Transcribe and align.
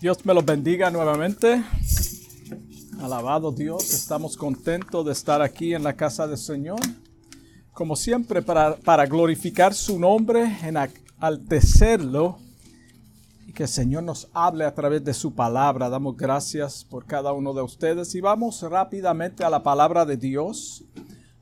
Dios 0.00 0.24
me 0.24 0.32
los 0.32 0.44
bendiga 0.44 0.92
nuevamente. 0.92 1.60
Alabado 3.00 3.50
Dios, 3.50 3.92
estamos 3.92 4.36
contentos 4.36 5.04
de 5.04 5.10
estar 5.10 5.42
aquí 5.42 5.74
en 5.74 5.82
la 5.82 5.94
casa 5.94 6.28
del 6.28 6.38
Señor. 6.38 6.78
Como 7.72 7.96
siempre, 7.96 8.40
para, 8.40 8.76
para 8.76 9.06
glorificar 9.06 9.74
su 9.74 9.98
nombre, 9.98 10.56
en 10.62 10.76
altecerlo 11.18 12.38
y 13.44 13.52
que 13.52 13.64
el 13.64 13.68
Señor 13.68 14.04
nos 14.04 14.28
hable 14.32 14.64
a 14.64 14.72
través 14.72 15.02
de 15.02 15.14
su 15.14 15.34
palabra. 15.34 15.88
Damos 15.88 16.16
gracias 16.16 16.84
por 16.84 17.04
cada 17.04 17.32
uno 17.32 17.52
de 17.52 17.62
ustedes 17.62 18.14
y 18.14 18.20
vamos 18.20 18.62
rápidamente 18.62 19.42
a 19.42 19.50
la 19.50 19.64
palabra 19.64 20.06
de 20.06 20.16
Dios, 20.16 20.84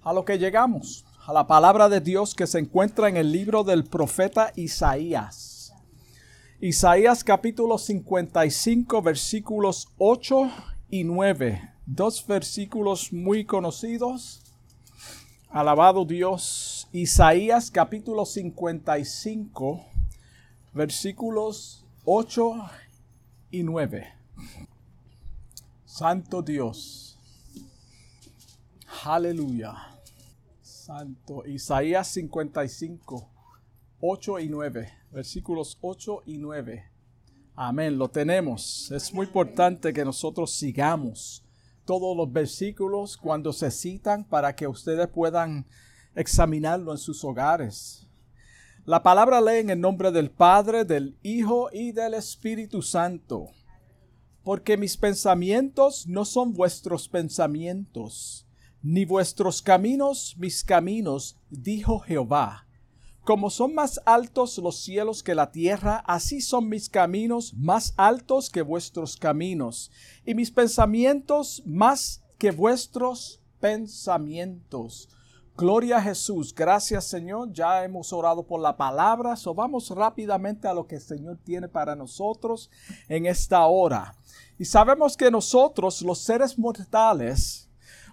a 0.03 0.15
lo 0.15 0.25
que 0.25 0.39
llegamos, 0.39 1.05
a 1.27 1.35
la 1.35 1.47
palabra 1.47 1.91
de 1.91 2.01
Dios 2.01 2.35
que 2.35 2.47
se 2.47 2.59
encuentra 2.59 3.11
en 3.11 3.19
el 3.19 3.31
libro 3.31 3.65
del 3.65 3.85
profeta 3.85 4.51
Isaías. 4.57 5.56
Isaías 6.59 7.23
capítulo 7.23 7.77
55 7.77 9.03
versículos 9.03 9.89
8 9.99 10.51
y 10.89 11.05
9. 11.05 11.61
Dos 11.85 12.27
versículos 12.27 13.13
muy 13.13 13.45
conocidos. 13.45 14.41
Alabado 15.51 16.07
Dios. 16.07 16.89
Isaías 16.93 17.71
capítulo 17.71 18.25
55 18.25 19.85
versículos 20.73 21.85
8 22.07 22.55
y 23.51 23.63
9. 23.63 24.15
Santo 25.85 26.41
Dios. 26.41 27.19
Aleluya. 29.05 29.75
Santo. 30.63 31.47
Isaías 31.47 32.09
55, 32.09 33.29
8 34.01 34.39
y 34.39 34.49
9 34.49 35.06
versículos 35.17 35.79
8 35.81 36.25
y 36.27 36.37
9. 36.37 36.85
Amén, 37.55 37.97
lo 37.97 38.07
tenemos. 38.07 38.91
Es 38.91 39.15
muy 39.15 39.25
importante 39.25 39.95
que 39.95 40.05
nosotros 40.05 40.53
sigamos 40.53 41.43
todos 41.87 42.15
los 42.15 42.31
versículos 42.31 43.17
cuando 43.17 43.51
se 43.55 43.71
citan 43.71 44.25
para 44.25 44.55
que 44.55 44.67
ustedes 44.67 45.09
puedan 45.09 45.65
examinarlo 46.15 46.93
en 46.93 46.99
sus 46.99 47.25
hogares. 47.25 48.07
La 48.85 49.03
palabra 49.03 49.41
lee 49.41 49.61
en 49.61 49.71
el 49.71 49.81
nombre 49.81 50.13
del 50.13 50.31
Padre, 50.31 50.85
del 50.85 51.17
Hijo 51.23 51.71
y 51.73 51.93
del 51.93 52.13
Espíritu 52.13 52.83
Santo. 52.83 53.47
Porque 54.45 54.77
mis 54.77 54.99
pensamientos 54.99 56.07
no 56.07 56.27
son 56.27 56.53
vuestros 56.53 57.09
pensamientos, 57.09 58.47
ni 58.83 59.07
vuestros 59.07 59.63
caminos 59.63 60.37
mis 60.37 60.63
caminos, 60.63 61.39
dijo 61.49 62.01
Jehová 62.01 62.66
como 63.27 63.51
son 63.51 63.75
más 63.75 64.01
altos 64.07 64.57
los 64.59 64.77
cielos 64.77 65.25
que 65.25 65.35
la 65.35 65.51
tierra, 65.51 65.97
así 66.07 66.41
son 66.41 66.69
mis 66.69 66.89
caminos 66.89 67.53
más 67.55 67.93
altos 67.97 68.49
que 68.49 68.63
vuestros 68.63 69.17
caminos, 69.17 69.91
y 70.25 70.37
mis 70.37 70.53
pensamientos 70.53 71.61
más 71.67 72.23
que 72.39 72.53
vuestros 72.53 73.41
pensamientos. 73.59 75.09
Gloria 75.57 75.97
a 75.97 76.03
Jesús. 76.03 76.55
Gracias 76.55 77.07
Señor. 77.07 77.51
Ya 77.53 77.83
hemos 77.83 78.13
orado 78.13 78.47
por 78.47 78.61
la 78.61 78.77
palabra. 78.77 79.35
So 79.35 79.55
vamos 79.55 79.91
rápidamente 79.91 80.69
a 80.69 80.75
lo 80.75 80.87
que 80.87 80.97
el 80.97 81.01
Señor 81.01 81.39
tiene 81.43 81.67
para 81.67 81.97
nosotros 81.97 82.71
en 83.09 83.27
esta 83.27 83.67
hora. 83.67 84.15
Y 84.59 84.67
sabemos 84.67 85.17
que 85.17 85.31
nosotros, 85.31 86.03
los 86.03 86.19
seres 86.19 86.57
mortales, 86.59 87.66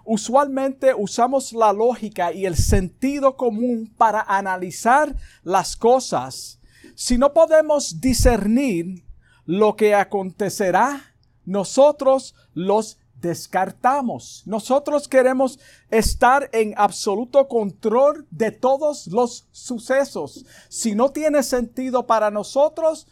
Usualmente 0.04 0.94
usamos 0.94 1.52
la 1.52 1.72
lógica 1.72 2.32
y 2.32 2.46
el 2.46 2.56
sentido 2.56 3.36
común 3.36 3.92
para 3.96 4.20
analizar 4.20 5.16
las 5.42 5.76
cosas. 5.76 6.60
Si 6.94 7.16
no 7.18 7.32
podemos 7.32 8.00
discernir 8.00 9.04
lo 9.46 9.76
que 9.76 9.94
acontecerá, 9.94 11.14
nosotros 11.44 12.34
los 12.52 12.98
descartamos. 13.20 14.42
Nosotros 14.44 15.08
queremos 15.08 15.58
estar 15.90 16.50
en 16.52 16.74
absoluto 16.76 17.48
control 17.48 18.26
de 18.30 18.50
todos 18.50 19.06
los 19.06 19.48
sucesos. 19.50 20.44
Si 20.68 20.94
no 20.94 21.10
tiene 21.10 21.42
sentido 21.42 22.06
para 22.06 22.30
nosotros, 22.30 23.06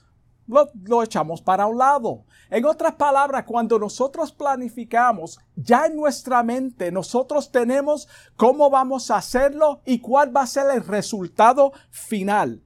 lo, 0.47 1.03
echamos 1.03 1.41
para 1.41 1.67
un 1.67 1.79
lado. 1.79 2.25
En 2.51 2.65
otras 2.65 2.95
palabras, 2.95 3.45
cuando 3.45 3.79
nosotros 3.79 4.33
planificamos, 4.33 5.39
ya 5.57 5.87
en 5.87 5.97
nuestra 5.97 6.43
mente 6.43 6.93
nosotros 6.93 7.51
tenemos 7.51 8.09
cómo 8.37 8.71
vamos 8.71 9.11
a 9.11 9.17
hacerlo 9.17 9.81
y 9.85 10.01
cuál 10.01 10.35
va 10.37 10.43
a 10.43 10.47
ser 10.47 10.67
el 10.75 10.85
resultado 10.85 11.73
final. 11.91 12.63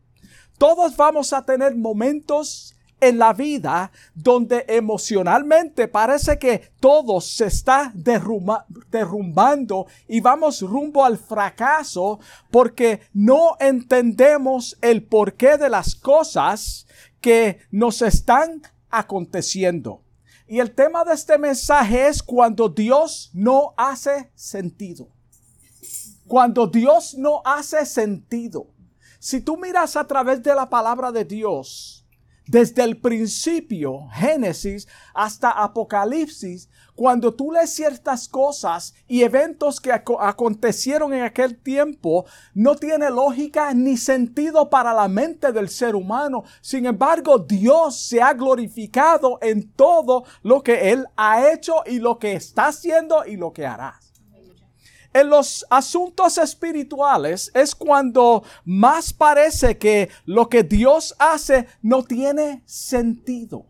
Todos 0.59 0.97
vamos 0.97 1.33
a 1.33 1.45
tener 1.45 1.77
momentos 1.77 2.76
en 3.01 3.19
la 3.19 3.33
vida 3.33 3.91
donde 4.15 4.65
emocionalmente 4.69 5.89
parece 5.89 6.39
que 6.39 6.71
todo 6.81 7.21
se 7.21 7.47
está 7.47 7.93
derrumbando 7.95 9.87
y 10.09 10.21
vamos 10.21 10.63
rumbo 10.63 11.05
al 11.05 11.19
fracaso 11.19 12.21
porque 12.51 13.01
no 13.13 13.57
entendemos 13.61 14.79
el 14.81 15.03
porqué 15.03 15.59
de 15.59 15.69
las 15.69 15.95
cosas 15.95 16.87
que 17.21 17.59
nos 17.71 18.03
están 18.03 18.63
aconteciendo. 18.91 20.03
Y 20.49 20.61
el 20.61 20.73
tema 20.75 21.05
de 21.05 21.15
este 21.15 21.39
mensaje 21.39 22.07
es 22.07 22.23
cuando 22.23 22.69
Dios 22.69 23.31
no 23.35 23.75
hace 23.77 24.31
sentido. 24.35 25.09
Cuando 26.27 26.67
Dios 26.67 27.15
no 27.17 27.43
hace 27.45 27.85
sentido. 27.85 28.69
Si 29.19 29.41
tú 29.41 29.57
miras 29.57 29.97
a 29.97 30.07
través 30.07 30.43
de 30.43 30.55
la 30.55 30.69
palabra 30.69 31.11
de 31.11 31.25
Dios, 31.25 31.96
desde 32.47 32.85
el 32.85 32.97
principio, 32.99 34.09
Génesis, 34.13 34.87
hasta 35.15 35.51
Apocalipsis, 35.51 36.69
cuando 36.95 37.35
tú 37.35 37.53
lees 37.53 37.75
ciertas 37.75 38.29
cosas 38.29 38.95
y 39.07 39.23
eventos 39.23 39.81
que 39.81 39.93
acontecieron 39.93 41.13
en 41.13 41.23
aquel 41.23 41.59
tiempo, 41.59 42.25
no 42.55 42.77
tiene 42.77 43.11
lógica 43.11 43.75
ni 43.75 43.97
sentido 43.97 44.71
para 44.71 44.95
la 44.95 45.09
mente 45.09 45.53
del 45.53 45.69
ser 45.69 45.95
humano. 45.95 46.45
Sin 46.61 46.87
embargo, 46.87 47.39
Dios 47.39 48.01
se 48.01 48.23
ha 48.23 48.33
glorificado 48.33 49.39
en 49.43 49.71
todo 49.73 50.25
lo 50.43 50.63
que 50.63 50.93
Él 50.93 51.07
ha 51.17 51.51
hecho 51.51 51.83
y 51.85 51.99
lo 51.99 52.19
que 52.19 52.35
está 52.35 52.69
haciendo 52.69 53.27
y 53.27 53.37
lo 53.37 53.53
que 53.53 53.67
hará. 53.67 54.01
En 55.17 55.31
los 55.31 55.65
asuntos 55.71 56.37
espirituales 56.37 57.51
es 57.55 57.75
cuando 57.75 58.45
más 58.67 59.15
parece 59.15 59.79
que 59.79 60.11
lo 60.27 60.51
que 60.51 60.63
Dios 60.63 61.15
hace 61.19 61.69
no 61.81 62.05
tiene 62.05 62.63
sentido 62.67 63.65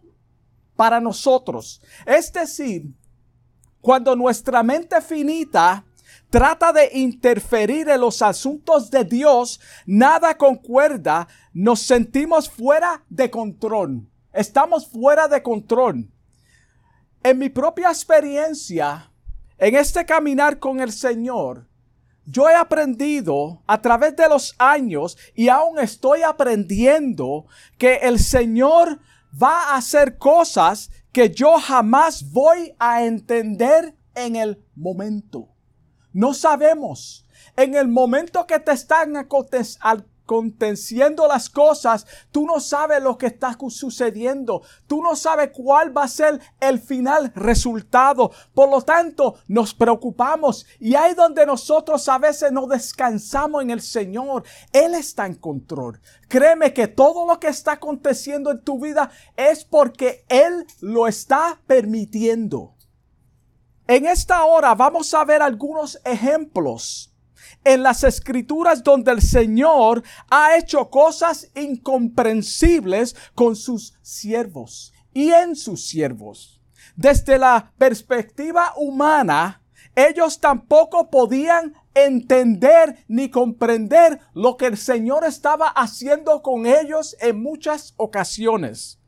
para 0.74 0.98
nosotros. 0.98 1.80
Es 2.04 2.32
decir, 2.32 2.92
cuando 3.80 4.16
nuestra 4.16 4.64
mente 4.64 5.00
finita 5.00 5.84
trata 6.30 6.72
de 6.72 6.90
interferir 6.94 7.90
en 7.90 8.00
los 8.00 8.22
asuntos 8.22 8.90
de 8.90 9.04
Dios, 9.04 9.60
nada 9.86 10.36
concuerda, 10.36 11.28
nos 11.52 11.78
sentimos 11.78 12.50
fuera 12.50 13.04
de 13.08 13.30
control. 13.30 14.04
Estamos 14.32 14.88
fuera 14.88 15.28
de 15.28 15.40
control. 15.44 16.10
En 17.22 17.38
mi 17.38 17.50
propia 17.50 17.90
experiencia, 17.90 19.12
en 19.58 19.76
este 19.76 20.04
caminar 20.04 20.58
con 20.58 20.80
el 20.80 20.92
Señor, 20.92 21.66
yo 22.24 22.48
he 22.48 22.54
aprendido 22.54 23.62
a 23.66 23.80
través 23.80 24.16
de 24.16 24.28
los 24.28 24.54
años 24.58 25.16
y 25.34 25.48
aún 25.48 25.78
estoy 25.78 26.22
aprendiendo 26.22 27.46
que 27.78 27.96
el 27.96 28.18
Señor 28.18 28.98
va 29.40 29.70
a 29.70 29.76
hacer 29.76 30.18
cosas 30.18 30.90
que 31.12 31.30
yo 31.30 31.58
jamás 31.58 32.30
voy 32.32 32.74
a 32.78 33.04
entender 33.04 33.96
en 34.14 34.36
el 34.36 34.62
momento. 34.74 35.48
No 36.12 36.34
sabemos. 36.34 37.26
En 37.56 37.74
el 37.74 37.88
momento 37.88 38.46
que 38.46 38.58
te 38.58 38.72
están 38.72 39.16
contenciendo 40.26 41.26
las 41.26 41.48
cosas, 41.48 42.06
tú 42.30 42.44
no 42.44 42.60
sabes 42.60 43.02
lo 43.02 43.16
que 43.16 43.26
está 43.26 43.56
sucediendo, 43.68 44.62
tú 44.86 45.02
no 45.02 45.16
sabes 45.16 45.50
cuál 45.54 45.96
va 45.96 46.02
a 46.04 46.08
ser 46.08 46.40
el 46.60 46.80
final 46.80 47.32
resultado. 47.34 48.32
Por 48.52 48.68
lo 48.68 48.82
tanto, 48.82 49.36
nos 49.48 49.72
preocupamos 49.72 50.66
y 50.78 50.94
ahí 50.94 51.14
donde 51.14 51.46
nosotros 51.46 52.08
a 52.08 52.18
veces 52.18 52.52
no 52.52 52.66
descansamos 52.66 53.62
en 53.62 53.70
el 53.70 53.80
Señor, 53.80 54.44
Él 54.72 54.94
está 54.94 55.26
en 55.26 55.36
control. 55.36 56.00
Créeme 56.28 56.74
que 56.74 56.88
todo 56.88 57.26
lo 57.26 57.40
que 57.40 57.48
está 57.48 57.72
aconteciendo 57.72 58.50
en 58.50 58.62
tu 58.62 58.80
vida 58.80 59.10
es 59.36 59.64
porque 59.64 60.24
Él 60.28 60.66
lo 60.80 61.06
está 61.06 61.60
permitiendo. 61.66 62.74
En 63.88 64.06
esta 64.06 64.44
hora 64.44 64.74
vamos 64.74 65.14
a 65.14 65.24
ver 65.24 65.42
algunos 65.42 66.00
ejemplos 66.04 67.15
en 67.66 67.82
las 67.82 68.04
escrituras 68.04 68.84
donde 68.84 69.10
el 69.10 69.20
Señor 69.20 70.04
ha 70.30 70.56
hecho 70.56 70.88
cosas 70.88 71.50
incomprensibles 71.56 73.16
con 73.34 73.56
sus 73.56 73.94
siervos 74.02 74.92
y 75.12 75.32
en 75.32 75.56
sus 75.56 75.84
siervos. 75.84 76.62
Desde 76.94 77.38
la 77.38 77.72
perspectiva 77.76 78.72
humana, 78.76 79.64
ellos 79.96 80.38
tampoco 80.38 81.10
podían 81.10 81.74
entender 81.92 83.04
ni 83.08 83.30
comprender 83.30 84.20
lo 84.32 84.56
que 84.56 84.66
el 84.66 84.76
Señor 84.76 85.24
estaba 85.24 85.66
haciendo 85.68 86.42
con 86.42 86.66
ellos 86.66 87.16
en 87.20 87.42
muchas 87.42 87.94
ocasiones. 87.96 89.00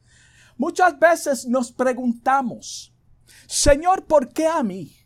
Muchas 0.57 0.99
veces 0.99 1.47
nos 1.47 1.71
preguntamos, 1.71 2.93
Señor, 3.47 4.05
¿por 4.07 4.33
qué 4.33 4.49
a 4.49 4.65
mí? 4.65 4.97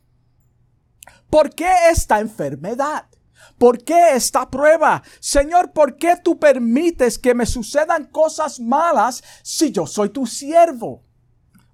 ¿Por 1.28 1.54
qué 1.54 1.70
esta 1.90 2.20
enfermedad? 2.20 3.11
¿Por 3.58 3.82
qué 3.84 4.14
esta 4.14 4.50
prueba? 4.50 5.02
Señor, 5.20 5.72
¿por 5.72 5.96
qué 5.96 6.16
tú 6.16 6.38
permites 6.38 7.18
que 7.18 7.34
me 7.34 7.46
sucedan 7.46 8.06
cosas 8.06 8.60
malas 8.60 9.22
si 9.42 9.72
yo 9.72 9.86
soy 9.86 10.10
tu 10.10 10.26
siervo 10.26 11.02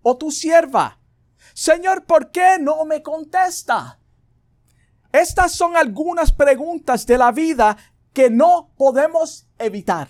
o 0.02 0.16
tu 0.16 0.30
sierva? 0.30 0.98
Señor, 1.54 2.04
¿por 2.04 2.30
qué 2.30 2.58
no 2.60 2.84
me 2.84 3.02
contesta? 3.02 3.98
Estas 5.12 5.52
son 5.52 5.76
algunas 5.76 6.32
preguntas 6.32 7.06
de 7.06 7.18
la 7.18 7.32
vida 7.32 7.76
que 8.12 8.30
no 8.30 8.70
podemos 8.76 9.48
evitar. 9.58 10.08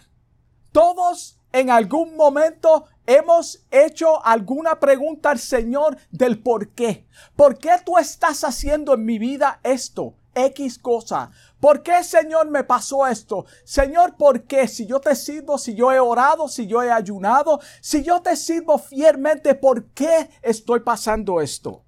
Todos 0.73 1.39
en 1.53 1.71
algún 1.71 2.17
momento 2.17 2.87
hemos 3.07 3.65
hecho 3.71 4.25
alguna 4.25 4.79
pregunta 4.79 5.31
al 5.31 5.39
Señor 5.39 5.97
del 6.11 6.43
por 6.43 6.71
qué. 6.75 7.07
¿Por 7.37 7.57
qué 7.57 7.71
tú 7.85 7.97
estás 7.97 8.45
haciendo 8.45 8.93
en 8.95 9.07
mi 9.07 9.19
vida 9.19 9.61
esto? 9.63 10.18
X 10.47 10.79
cosa. 10.79 11.31
¿Por 11.61 11.83
qué, 11.83 12.05
Señor, 12.05 12.49
me 12.51 12.65
pasó 12.65 13.07
esto? 13.07 13.47
Señor, 13.65 14.17
¿por 14.17 14.45
qué? 14.45 14.69
Si 14.69 14.87
yo 14.87 15.01
te 15.01 15.15
sirvo, 15.17 15.59
si 15.59 15.75
yo 15.75 15.93
he 15.93 15.99
orado, 15.99 16.49
si 16.49 16.67
yo 16.67 16.83
he 16.83 16.91
ayunado, 16.91 17.61
si 17.81 18.03
yo 18.03 18.21
te 18.23 18.37
sirvo 18.37 18.79
fielmente, 18.79 19.55
¿por 19.55 19.87
qué 19.91 20.31
estoy 20.43 20.81
pasando 20.81 21.41
esto? 21.41 21.85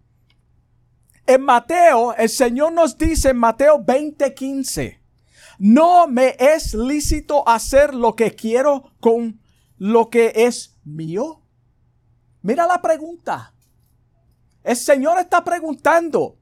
En 1.27 1.43
Mateo, 1.43 2.15
el 2.15 2.29
Señor 2.29 2.73
nos 2.73 2.99
dice 2.99 3.31
en 3.31 3.37
Mateo 3.37 3.79
20:15, 3.79 5.01
no 5.59 6.09
me 6.09 6.35
es 6.39 6.75
lícito 6.75 7.49
hacer 7.49 7.95
lo 7.95 8.17
que 8.17 8.35
quiero 8.35 8.93
con 8.99 9.41
lo 9.77 10.11
que 10.11 10.33
es 10.35 10.77
mío. 10.85 11.43
Mira 12.43 12.67
la 12.67 12.83
pregunta. 12.83 13.55
El 14.63 14.77
Señor 14.77 15.19
está 15.19 15.45
preguntando, 15.45 16.40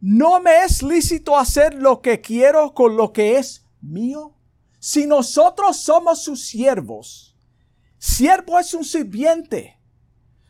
no 0.00 0.40
me 0.40 0.64
es 0.64 0.82
lícito 0.82 1.36
hacer 1.36 1.74
lo 1.74 2.00
que 2.00 2.20
quiero 2.20 2.72
con 2.72 2.96
lo 2.96 3.12
que 3.12 3.36
es 3.36 3.66
mío. 3.82 4.34
Si 4.78 5.06
nosotros 5.06 5.76
somos 5.76 6.22
sus 6.22 6.46
siervos, 6.46 7.36
siervo 7.98 8.58
es 8.58 8.72
un 8.72 8.84
sirviente. 8.84 9.78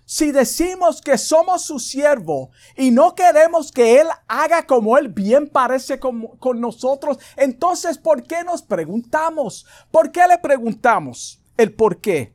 Si 0.05 0.33
decimos 0.33 1.01
que 1.01 1.17
somos 1.19 1.63
su 1.63 1.79
siervo 1.79 2.51
y 2.77 2.91
no 2.91 3.15
queremos 3.15 3.71
que 3.71 4.01
Él 4.01 4.09
haga 4.27 4.67
como 4.67 4.99
Él 4.99 5.09
bien 5.09 5.49
parece 5.49 6.01
con, 6.01 6.29
nosotros, 6.57 7.19
entonces 7.37 7.97
¿por 7.99 8.25
qué 8.25 8.43
nos 8.43 8.63
preguntamos? 8.63 9.67
¿Por 9.91 10.11
qué 10.11 10.27
le 10.27 10.39
preguntamos 10.39 11.41
el 11.57 11.75
por 11.75 12.01
qué? 12.01 12.35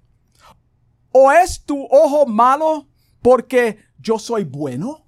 ¿O 1.11 1.31
es 1.31 1.63
tu 1.65 1.85
ojo 1.91 2.25
malo 2.25 2.87
porque 3.21 3.79
yo 3.99 4.19
soy 4.19 4.43
bueno? 4.43 5.04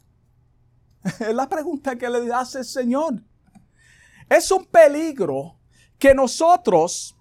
Es 1.19 1.33
la 1.33 1.47
pregunta 1.47 1.95
que 1.95 2.09
le 2.09 2.31
hace 2.33 2.59
el 2.59 2.65
Señor. 2.65 3.21
Es 4.29 4.51
un 4.51 4.65
peligro 4.65 5.57
que 5.97 6.13
nosotros 6.13 7.15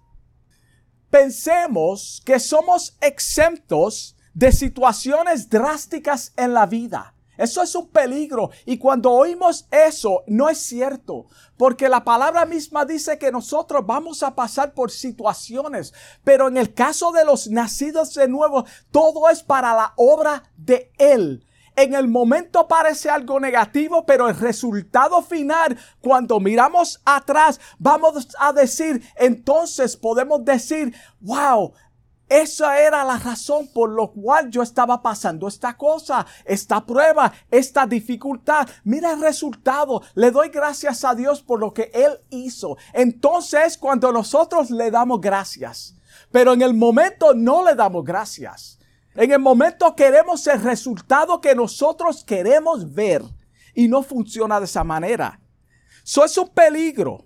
pensemos 1.09 2.21
que 2.25 2.39
somos 2.39 2.97
exentos 3.01 4.15
de 4.33 4.51
situaciones 4.51 5.49
drásticas 5.49 6.33
en 6.35 6.53
la 6.53 6.65
vida. 6.65 7.13
Eso 7.37 7.61
es 7.61 7.75
un 7.75 7.87
peligro. 7.89 8.49
Y 8.65 8.77
cuando 8.77 9.11
oímos 9.11 9.67
eso, 9.71 10.23
no 10.27 10.49
es 10.49 10.57
cierto. 10.57 11.27
Porque 11.55 11.87
la 11.87 12.03
palabra 12.03 12.45
misma 12.45 12.83
dice 12.83 13.17
que 13.17 13.31
nosotros 13.31 13.85
vamos 13.85 14.23
a 14.23 14.35
pasar 14.35 14.73
por 14.73 14.91
situaciones. 14.91 15.93
Pero 16.23 16.47
en 16.47 16.57
el 16.57 16.73
caso 16.73 17.11
de 17.11 17.23
los 17.25 17.47
nacidos 17.47 18.13
de 18.15 18.27
nuevo, 18.27 18.65
todo 18.91 19.29
es 19.29 19.43
para 19.43 19.75
la 19.75 19.93
obra 19.95 20.43
de 20.57 20.91
Él 20.97 21.46
en 21.77 21.93
el 21.93 22.07
momento 22.07 22.67
parece 22.67 23.09
algo 23.09 23.39
negativo, 23.39 24.03
pero 24.05 24.27
el 24.27 24.35
resultado 24.35 25.21
final, 25.21 25.77
cuando 26.01 26.39
miramos 26.39 26.99
atrás, 27.05 27.61
vamos 27.77 28.27
a 28.39 28.51
decir, 28.51 29.01
entonces 29.15 29.95
podemos 29.95 30.43
decir, 30.43 30.93
wow, 31.21 31.71
esa 32.29 32.81
era 32.81 33.03
la 33.05 33.19
razón 33.19 33.67
por 33.67 33.91
lo 33.91 34.11
cual 34.11 34.49
yo 34.49 34.63
estaba 34.63 35.01
pasando 35.03 35.47
esta 35.47 35.77
cosa, 35.77 36.25
esta 36.45 36.83
prueba, 36.83 37.31
esta 37.51 37.85
dificultad. 37.85 38.67
Mira 38.83 39.13
el 39.13 39.21
resultado. 39.21 40.01
Le 40.15 40.31
doy 40.31 40.49
gracias 40.49 41.05
a 41.05 41.13
Dios 41.13 41.43
por 41.43 41.59
lo 41.59 41.73
que 41.73 41.91
Él 41.93 42.19
hizo. 42.31 42.75
Entonces, 42.91 43.77
cuando 43.77 44.11
nosotros 44.11 44.71
le 44.71 44.91
damos 44.91 45.21
gracias, 45.21 45.95
pero 46.31 46.53
en 46.53 46.63
el 46.63 46.73
momento 46.73 47.33
no 47.33 47.63
le 47.63 47.75
damos 47.75 48.03
gracias. 48.03 48.76
En 49.17 49.31
el 49.31 49.39
momento 49.39 49.95
queremos 49.95 50.45
el 50.45 50.61
resultado 50.61 51.41
que 51.41 51.55
nosotros 51.55 52.23
queremos 52.23 52.93
ver 52.93 53.23
y 53.73 53.87
no 53.87 54.03
funciona 54.03 54.59
de 54.59 54.65
esa 54.65 54.83
manera. 54.83 55.39
Eso 56.05 56.23
es 56.23 56.37
un 56.37 56.49
peligro. 56.49 57.25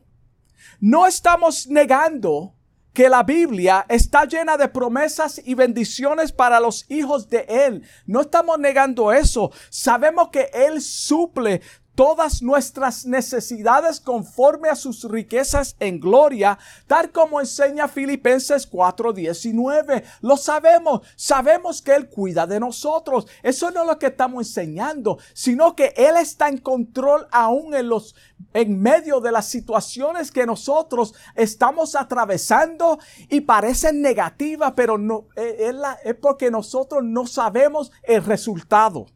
No 0.79 1.05
estamos 1.05 1.67
negando 1.67 2.55
que 2.93 3.09
la 3.09 3.23
Biblia 3.23 3.85
está 3.89 4.23
llena 4.23 4.55
de 4.55 4.69
promesas 4.69 5.41
y 5.43 5.53
bendiciones 5.53 6.31
para 6.31 6.61
los 6.61 6.89
hijos 6.89 7.27
de 7.27 7.45
Él. 7.49 7.83
No 8.05 8.21
estamos 8.21 8.57
negando 8.57 9.11
eso. 9.11 9.51
Sabemos 9.69 10.29
que 10.29 10.49
Él 10.53 10.81
suple 10.81 11.61
todas 11.95 12.41
nuestras 12.41 13.05
necesidades 13.05 13.99
conforme 13.99 14.69
a 14.69 14.75
sus 14.75 15.03
riquezas 15.03 15.75
en 15.79 15.99
gloria, 15.99 16.57
tal 16.87 17.11
como 17.11 17.39
enseña 17.39 17.87
Filipenses 17.87 18.69
4:19. 18.69 20.03
Lo 20.21 20.37
sabemos, 20.37 21.01
sabemos 21.15 21.81
que 21.81 21.95
Él 21.95 22.09
cuida 22.09 22.47
de 22.47 22.59
nosotros. 22.59 23.27
Eso 23.43 23.71
no 23.71 23.81
es 23.81 23.87
lo 23.87 23.99
que 23.99 24.07
estamos 24.07 24.47
enseñando, 24.47 25.17
sino 25.33 25.75
que 25.75 25.93
Él 25.95 26.15
está 26.17 26.49
en 26.49 26.57
control 26.57 27.27
aún 27.31 27.73
en 27.75 27.89
los 27.89 28.15
en 28.53 28.81
medio 28.81 29.21
de 29.21 29.31
las 29.31 29.45
situaciones 29.45 30.31
que 30.31 30.45
nosotros 30.45 31.13
estamos 31.35 31.95
atravesando 31.95 32.99
y 33.29 33.41
parecen 33.41 34.01
negativas, 34.01 34.73
pero 34.75 34.97
no 34.97 35.27
es, 35.35 35.75
es 36.03 36.15
porque 36.15 36.51
nosotros 36.51 37.03
no 37.03 37.27
sabemos 37.27 37.91
el 38.03 38.23
resultado. 38.23 39.07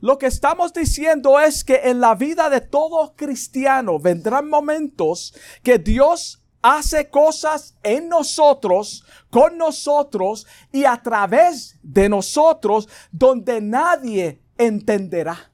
Lo 0.00 0.18
que 0.18 0.26
estamos 0.26 0.72
diciendo 0.72 1.40
es 1.40 1.64
que 1.64 1.82
en 1.84 2.00
la 2.00 2.14
vida 2.14 2.50
de 2.50 2.60
todo 2.60 3.14
cristiano 3.16 3.98
vendrán 3.98 4.48
momentos 4.48 5.34
que 5.62 5.78
Dios 5.78 6.42
hace 6.62 7.08
cosas 7.10 7.76
en 7.82 8.08
nosotros, 8.08 9.04
con 9.30 9.56
nosotros 9.56 10.46
y 10.72 10.84
a 10.84 11.00
través 11.02 11.78
de 11.82 12.08
nosotros 12.08 12.88
donde 13.12 13.60
nadie 13.60 14.42
entenderá. 14.58 15.52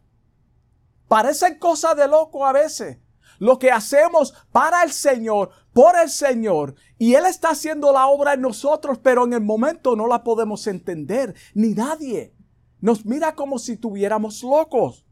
Parecen 1.09 1.59
cosas 1.59 1.97
de 1.97 2.09
loco 2.09 2.47
a 2.47 2.52
veces. 2.52 2.99
Lo 3.38 3.59
que 3.59 3.71
hacemos 3.71 4.33
para 4.52 4.83
el 4.83 4.93
Señor, 4.93 5.50
por 5.73 5.99
el 5.99 6.09
Señor, 6.09 6.76
y 6.97 7.14
Él 7.14 7.26
está 7.26 7.50
haciendo 7.50 7.93
la 7.93 8.07
obra 8.07 8.35
en 8.35 8.40
nosotros, 8.40 8.99
pero 9.02 9.25
en 9.25 9.33
el 9.33 9.40
momento 9.40 9.97
no 9.97 10.07
la 10.07 10.23
podemos 10.23 10.67
entender, 10.67 11.35
ni 11.52 11.75
nadie 11.75 12.35
nos 12.83 13.07
mira 13.07 13.35
como 13.35 13.59
si 13.59 13.77
tuviéramos 13.77 14.43
locos. 14.43 15.07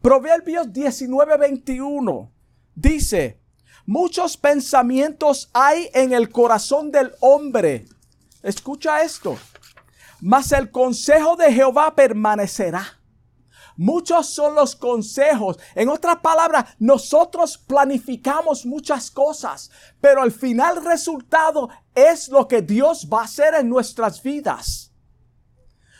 Proverbios 0.00 0.68
19:21 0.68 2.30
dice, 2.74 3.40
muchos 3.86 4.36
pensamientos 4.36 5.50
hay 5.52 5.90
en 5.94 6.12
el 6.12 6.30
corazón 6.30 6.92
del 6.92 7.12
hombre. 7.20 7.86
Escucha 8.42 9.02
esto. 9.02 9.36
Mas 10.20 10.52
el 10.52 10.70
consejo 10.70 11.36
de 11.36 11.52
Jehová 11.52 11.94
permanecerá. 11.94 13.00
Muchos 13.78 14.28
son 14.28 14.54
los 14.54 14.76
consejos. 14.76 15.58
En 15.74 15.88
otras 15.88 16.18
palabras, 16.18 16.76
nosotros 16.78 17.58
planificamos 17.58 18.64
muchas 18.64 19.10
cosas, 19.10 19.70
pero 20.00 20.22
al 20.22 20.32
final 20.32 20.84
resultado 20.84 21.68
es 21.94 22.28
lo 22.28 22.46
que 22.48 22.62
Dios 22.62 23.08
va 23.12 23.22
a 23.22 23.24
hacer 23.24 23.54
en 23.54 23.68
nuestras 23.68 24.22
vidas. 24.22 24.85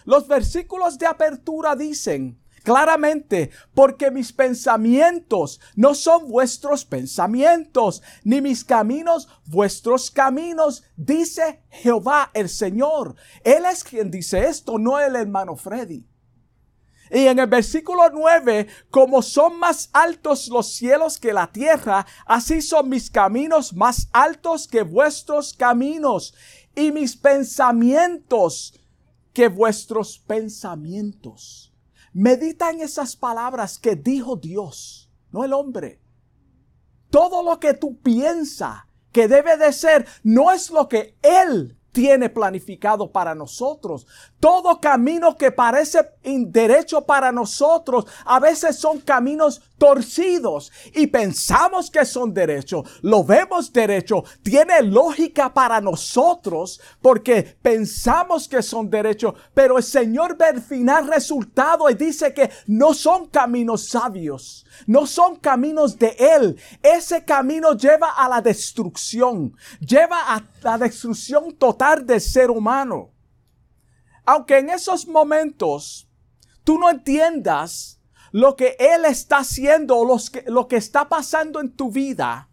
Los 0.07 0.27
versículos 0.27 0.99
de 0.99 1.07
apertura 1.07 1.77
dicen 1.77 2.41
claramente, 2.63 3.51
porque 3.75 4.11
mis 4.11 4.33
pensamientos 4.33 5.61
no 5.77 5.95
son 5.95 6.29
vuestros 6.29 6.85
pensamientos, 6.85 8.03
ni 8.25 8.41
mis 8.41 8.65
caminos 8.65 9.29
vuestros 9.47 10.11
caminos, 10.11 10.83
dice 10.97 11.63
Jehová 11.71 12.31
el 12.35 12.49
Señor. 12.49 13.15
Él 13.45 13.65
es 13.67 13.85
quien 13.85 14.11
dice 14.11 14.49
esto, 14.49 14.79
no 14.79 14.99
el 14.99 15.15
hermano 15.15 15.55
Freddy. 15.55 16.05
Y 17.11 17.27
en 17.27 17.39
el 17.39 17.47
versículo 17.47 18.11
9, 18.13 18.67
como 18.91 19.23
son 19.23 19.61
más 19.61 19.89
altos 19.93 20.49
los 20.49 20.73
cielos 20.73 21.21
que 21.21 21.33
la 21.33 21.53
tierra, 21.53 22.05
así 22.27 22.63
son 22.63 22.89
mis 22.89 23.11
caminos 23.11 23.73
más 23.75 24.09
altos 24.13 24.67
que 24.67 24.83
vuestros 24.83 25.53
caminos, 25.53 26.35
y 26.75 26.91
mis 26.91 27.17
pensamientos 27.17 28.75
que 29.37 29.49
vuestros 29.49 30.19
pensamientos. 30.19 31.71
Medita 32.15 32.71
en 32.71 32.81
esas 32.81 33.17
palabras 33.17 33.79
que 33.79 33.95
dijo 33.95 34.37
Dios, 34.37 35.11
no 35.31 35.45
el 35.45 35.53
hombre. 35.53 36.01
Todo 37.11 37.43
lo 37.43 37.61
que 37.61 37.75
tú 37.75 38.01
piensas 38.01 38.85
que 39.13 39.29
debe 39.29 39.59
de 39.59 39.75
ser 39.75 40.07
no 40.23 40.53
es 40.53 40.71
lo 40.71 40.89
que 40.89 41.19
Él 41.21 41.79
tiene 41.93 42.31
planificado 42.31 43.13
para 43.13 43.35
nosotros. 43.35 44.07
Todo 44.41 44.81
camino 44.81 45.37
que 45.37 45.51
parece 45.51 46.11
derecho 46.23 47.03
para 47.03 47.33
nosotros, 47.33 48.05
a 48.25 48.39
veces 48.39 48.77
son 48.77 49.01
caminos 49.01 49.63
torcidos 49.79 50.73
y 50.95 51.07
pensamos 51.07 51.91
que 51.91 52.05
son 52.05 52.33
derechos, 52.33 52.89
lo 53.03 53.25
vemos 53.25 53.73
derecho, 53.73 54.25
tiene 54.43 54.83
lógica 54.83 55.53
para 55.53 55.81
nosotros 55.81 56.81
porque 57.01 57.57
pensamos 57.63 58.49
que 58.49 58.63
son 58.63 58.91
derechos, 58.91 59.35
pero 59.55 59.79
el 59.79 59.85
Señor 59.85 60.37
ve 60.37 60.49
el 60.51 60.63
final 60.63 61.07
resultado 61.07 61.89
y 61.89 61.95
dice 61.95 62.33
que 62.35 62.51
no 62.67 62.95
son 62.95 63.27
caminos 63.27 63.89
sabios, 63.89 64.67
no 64.87 65.07
son 65.07 65.37
caminos 65.37 65.99
de 65.99 66.17
Él. 66.19 66.57
Ese 66.83 67.25
camino 67.25 67.75
lleva 67.75 68.11
a 68.11 68.29
la 68.29 68.41
destrucción, 68.41 69.55
lleva 69.81 70.35
a 70.35 70.43
la 70.63 70.79
destrucción 70.79 71.53
total 71.53 72.07
del 72.07 72.21
ser 72.21 72.51
humano. 72.51 73.16
Aunque 74.27 74.59
en 74.59 74.71
esos 74.71 75.07
momentos 75.07 76.09
tú 76.65 76.79
no 76.79 76.91
entiendas 76.91 78.01
lo 78.33 78.57
que 78.57 78.77
Él 78.79 79.05
está 79.05 79.39
haciendo 79.39 79.97
o 79.97 80.19
lo 80.47 80.69
que 80.69 80.77
está 80.77 81.09
pasando 81.09 81.61
en 81.61 81.75
tu 81.75 81.91
vida 81.91 82.51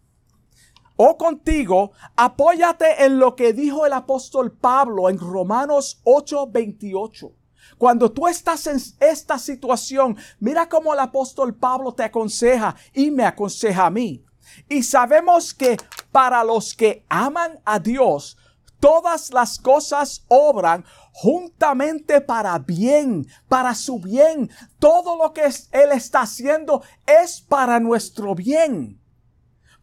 o 0.96 1.18
contigo, 1.18 1.90
apóyate 2.14 3.04
en 3.04 3.18
lo 3.18 3.34
que 3.34 3.52
dijo 3.52 3.84
el 3.84 3.92
apóstol 3.92 4.52
Pablo 4.52 5.10
en 5.10 5.18
Romanos 5.18 6.00
8:28. 6.04 7.32
Cuando 7.76 8.12
tú 8.12 8.28
estás 8.28 8.66
en 8.68 8.78
esta 9.00 9.38
situación, 9.38 10.16
mira 10.38 10.68
cómo 10.68 10.94
el 10.94 11.00
apóstol 11.00 11.54
Pablo 11.56 11.92
te 11.92 12.04
aconseja 12.04 12.76
y 12.92 13.10
me 13.10 13.24
aconseja 13.24 13.86
a 13.86 13.90
mí. 13.90 14.24
Y 14.68 14.84
sabemos 14.84 15.52
que 15.52 15.76
para 16.12 16.44
los 16.44 16.74
que 16.74 17.04
aman 17.08 17.60
a 17.64 17.80
Dios, 17.80 18.36
todas 18.78 19.32
las 19.32 19.58
cosas 19.58 20.24
obran 20.28 20.84
juntamente 21.14 22.20
para 22.20 22.58
bien, 22.58 23.24
para 23.48 23.74
su 23.74 24.00
bien. 24.00 24.50
Todo 24.80 25.16
lo 25.16 25.32
que 25.32 25.44
Él 25.44 25.92
está 25.92 26.22
haciendo 26.22 26.82
es 27.06 27.40
para 27.40 27.78
nuestro 27.78 28.34
bien. 28.34 29.00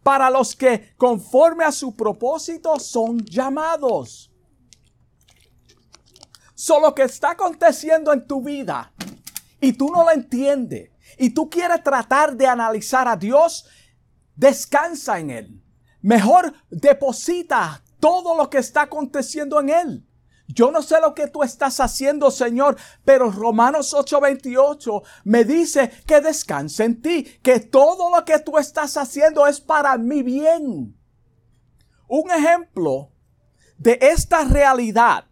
Para 0.03 0.29
los 0.29 0.55
que 0.55 0.93
conforme 0.97 1.63
a 1.63 1.71
su 1.71 1.95
propósito 1.95 2.77
son 2.79 3.19
llamados. 3.19 4.29
Solo 6.53 6.93
que 6.93 7.03
está 7.03 7.31
aconteciendo 7.31 8.11
en 8.11 8.27
tu 8.27 8.43
vida 8.43 8.91
y 9.61 9.73
tú 9.73 9.89
no 9.89 10.03
lo 10.03 10.11
entiendes 10.11 10.91
y 11.17 11.29
tú 11.29 11.49
quieres 11.49 11.81
tratar 11.81 12.35
de 12.35 12.45
analizar 12.45 13.07
a 13.07 13.15
Dios, 13.15 13.67
descansa 14.35 15.17
en 15.19 15.29
Él. 15.29 15.63
Mejor 16.01 16.53
deposita 16.69 17.81
todo 18.01 18.35
lo 18.35 18.49
que 18.49 18.57
está 18.57 18.81
aconteciendo 18.81 19.61
en 19.61 19.69
Él. 19.69 20.07
Yo 20.53 20.71
no 20.71 20.81
sé 20.81 20.99
lo 20.99 21.13
que 21.13 21.27
tú 21.27 21.43
estás 21.43 21.79
haciendo, 21.79 22.31
Señor, 22.31 22.77
pero 23.05 23.31
Romanos 23.31 23.93
8:28 23.93 25.03
me 25.23 25.43
dice 25.43 25.89
que 26.05 26.21
descanse 26.21 26.83
en 26.83 27.01
ti, 27.01 27.23
que 27.41 27.59
todo 27.59 28.15
lo 28.15 28.23
que 28.25 28.39
tú 28.39 28.57
estás 28.57 28.97
haciendo 28.97 29.47
es 29.47 29.61
para 29.61 29.97
mi 29.97 30.23
bien. 30.23 30.97
Un 32.07 32.31
ejemplo 32.31 33.11
de 33.77 33.97
esta 34.01 34.43
realidad 34.43 35.25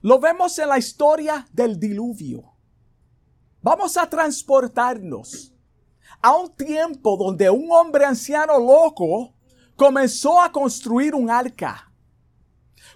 lo 0.00 0.18
vemos 0.18 0.58
en 0.58 0.68
la 0.68 0.78
historia 0.78 1.46
del 1.52 1.78
diluvio. 1.78 2.54
Vamos 3.60 3.96
a 3.96 4.08
transportarnos 4.08 5.52
a 6.22 6.36
un 6.36 6.54
tiempo 6.54 7.16
donde 7.16 7.50
un 7.50 7.70
hombre 7.70 8.04
anciano 8.04 8.58
loco 8.58 9.34
comenzó 9.74 10.40
a 10.40 10.50
construir 10.50 11.14
un 11.14 11.30
arca. 11.30 11.85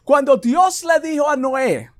Cuando 0.04 0.37
Dios 0.37 0.85
le 0.85 1.00
dijo 1.00 1.28
a 1.28 1.37
Noé 1.37 1.90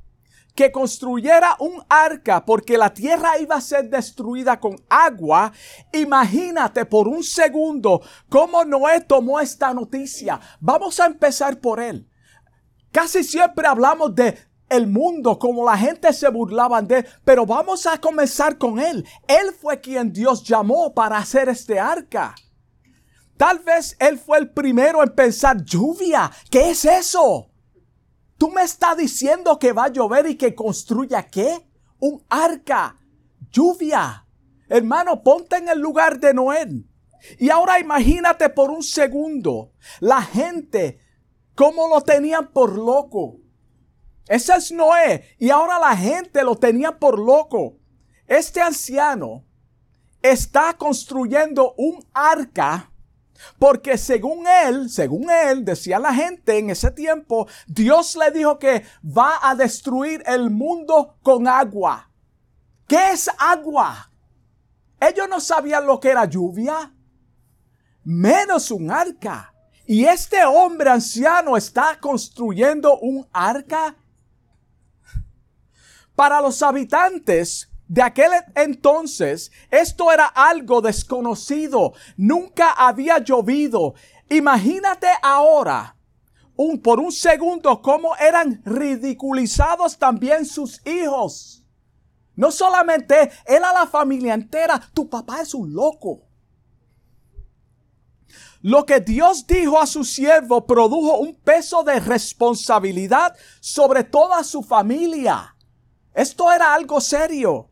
que 0.55 0.73
construyera 0.73 1.57
un 1.61 1.83
arca 1.89 2.45
porque 2.45 2.77
la 2.77 2.93
tierra 2.93 3.39
iba 3.39 3.57
a 3.57 3.61
ser 3.61 3.89
destruida 3.89 4.61
con 4.61 4.77
agua, 4.89 5.53
imagínate 5.93 6.85
por 6.85 7.09
un 7.09 7.23
segundo 7.23 8.03
cómo 8.29 8.65
Noé 8.65 9.01
tomó 9.01 9.41
esta 9.41 9.73
noticia. 9.73 10.41
Vamos 10.61 11.01
a 11.01 11.07
empezar 11.07 11.61
por 11.61 11.81
él. 11.81 12.09
Casi 12.93 13.23
siempre 13.23 13.67
hablamos 13.67 14.15
de 14.15 14.37
el 14.69 14.87
mundo, 14.87 15.39
como 15.39 15.65
la 15.65 15.77
gente 15.77 16.13
se 16.13 16.29
burlaban 16.29 16.87
de 16.87 16.99
él, 16.99 17.07
pero 17.25 17.45
vamos 17.45 17.87
a 17.87 17.99
comenzar 17.99 18.57
con 18.57 18.79
él. 18.79 19.05
Él 19.27 19.53
fue 19.61 19.81
quien 19.81 20.13
Dios 20.13 20.45
llamó 20.45 20.95
para 20.95 21.19
hacer 21.19 21.49
este 21.49 21.79
arca. 21.79 22.35
Tal 23.37 23.59
vez 23.61 23.97
él 23.99 24.19
fue 24.19 24.39
el 24.39 24.51
primero 24.51 25.03
en 25.03 25.15
pensar, 25.15 25.65
lluvia, 25.65 26.31
¿qué 26.51 26.71
es 26.71 26.85
eso? 26.85 27.50
Tú 28.41 28.51
me 28.51 28.63
estás 28.63 28.97
diciendo 28.97 29.59
que 29.59 29.75
va 29.75 29.85
a 29.85 29.93
llover 29.93 30.27
y 30.27 30.35
que 30.35 30.55
construya 30.55 31.29
qué? 31.29 31.69
Un 31.99 32.25
arca, 32.31 32.97
lluvia. 33.53 34.27
Hermano, 34.67 35.23
ponte 35.23 35.59
en 35.59 35.69
el 35.69 35.79
lugar 35.79 36.19
de 36.19 36.33
Noé. 36.33 36.67
Y 37.39 37.51
ahora 37.51 37.79
imagínate 37.79 38.49
por 38.49 38.71
un 38.71 38.83
segundo 38.83 39.75
la 40.01 40.23
gente, 40.23 41.01
cómo 41.55 41.87
lo 41.89 42.01
tenían 42.01 42.51
por 42.51 42.79
loco. 42.79 43.37
Ese 44.27 44.55
es 44.55 44.73
Noé. 44.73 45.37
Y 45.39 45.51
ahora 45.51 45.79
la 45.79 45.95
gente 45.95 46.43
lo 46.43 46.57
tenía 46.57 46.99
por 46.99 47.19
loco. 47.19 47.77
Este 48.27 48.63
anciano 48.63 49.45
está 50.23 50.79
construyendo 50.79 51.75
un 51.77 52.09
arca 52.15 52.90
porque 53.59 53.99
según 53.99 54.47
él, 54.47 54.91
según 54.91 55.31
él, 55.31 55.65
decía 55.65 55.99
la 55.99 56.15
gente 56.15 56.59
en 56.59 56.71
ese 56.71 56.91
tiempo, 56.91 57.47
Dios 57.67 58.17
le 58.17 58.31
dijo 58.31 58.59
que 58.59 58.85
va 59.05 59.39
a 59.43 59.55
destruir 59.55 60.23
el 60.27 60.51
mundo 60.51 61.17
con 61.23 61.47
agua. 61.47 62.11
¿Qué 62.87 63.13
es 63.13 63.31
agua? 63.39 64.11
Ellos 65.01 65.29
no 65.29 65.41
sabían 65.41 65.87
lo 65.87 65.99
que 65.99 66.11
era 66.11 66.25
lluvia, 66.25 66.93
menos 68.05 68.71
un 68.71 68.91
arca. 68.91 69.55
Y 69.87 70.05
este 70.05 70.45
hombre 70.45 70.91
anciano 70.91 71.57
está 71.57 71.99
construyendo 71.99 72.99
un 72.99 73.27
arca. 73.33 73.97
Para 76.15 76.41
los 76.41 76.63
habitantes, 76.63 77.70
de 77.91 78.03
aquel 78.03 78.31
entonces, 78.55 79.51
esto 79.69 80.13
era 80.13 80.27
algo 80.27 80.81
desconocido. 80.81 81.93
Nunca 82.17 82.71
había 82.71 83.19
llovido. 83.19 83.95
Imagínate 84.29 85.09
ahora, 85.21 85.97
un, 86.55 86.81
por 86.81 87.01
un 87.01 87.11
segundo, 87.11 87.83
cómo 87.83 88.15
eran 88.15 88.63
ridiculizados 88.65 89.99
también 89.99 90.47
sus 90.47 90.81
hijos. 90.87 91.65
No 92.37 92.53
solamente 92.53 93.33
él 93.45 93.65
a 93.65 93.73
la 93.73 93.89
familia 93.89 94.35
entera, 94.35 94.81
tu 94.95 95.11
papá 95.11 95.41
es 95.41 95.53
un 95.53 95.75
loco. 95.75 96.29
Lo 98.63 98.87
que 98.87 99.01
Dios 99.01 99.49
dijo 99.49 99.81
a 99.81 99.89
su 99.89 100.05
siervo 100.05 100.65
produjo 100.65 101.19
un 101.19 101.35
peso 101.35 101.83
de 101.83 101.99
responsabilidad 101.99 103.37
sobre 103.59 104.05
toda 104.05 104.45
su 104.45 104.63
familia. 104.63 105.57
Esto 106.15 106.53
era 106.53 106.73
algo 106.73 107.01
serio. 107.01 107.70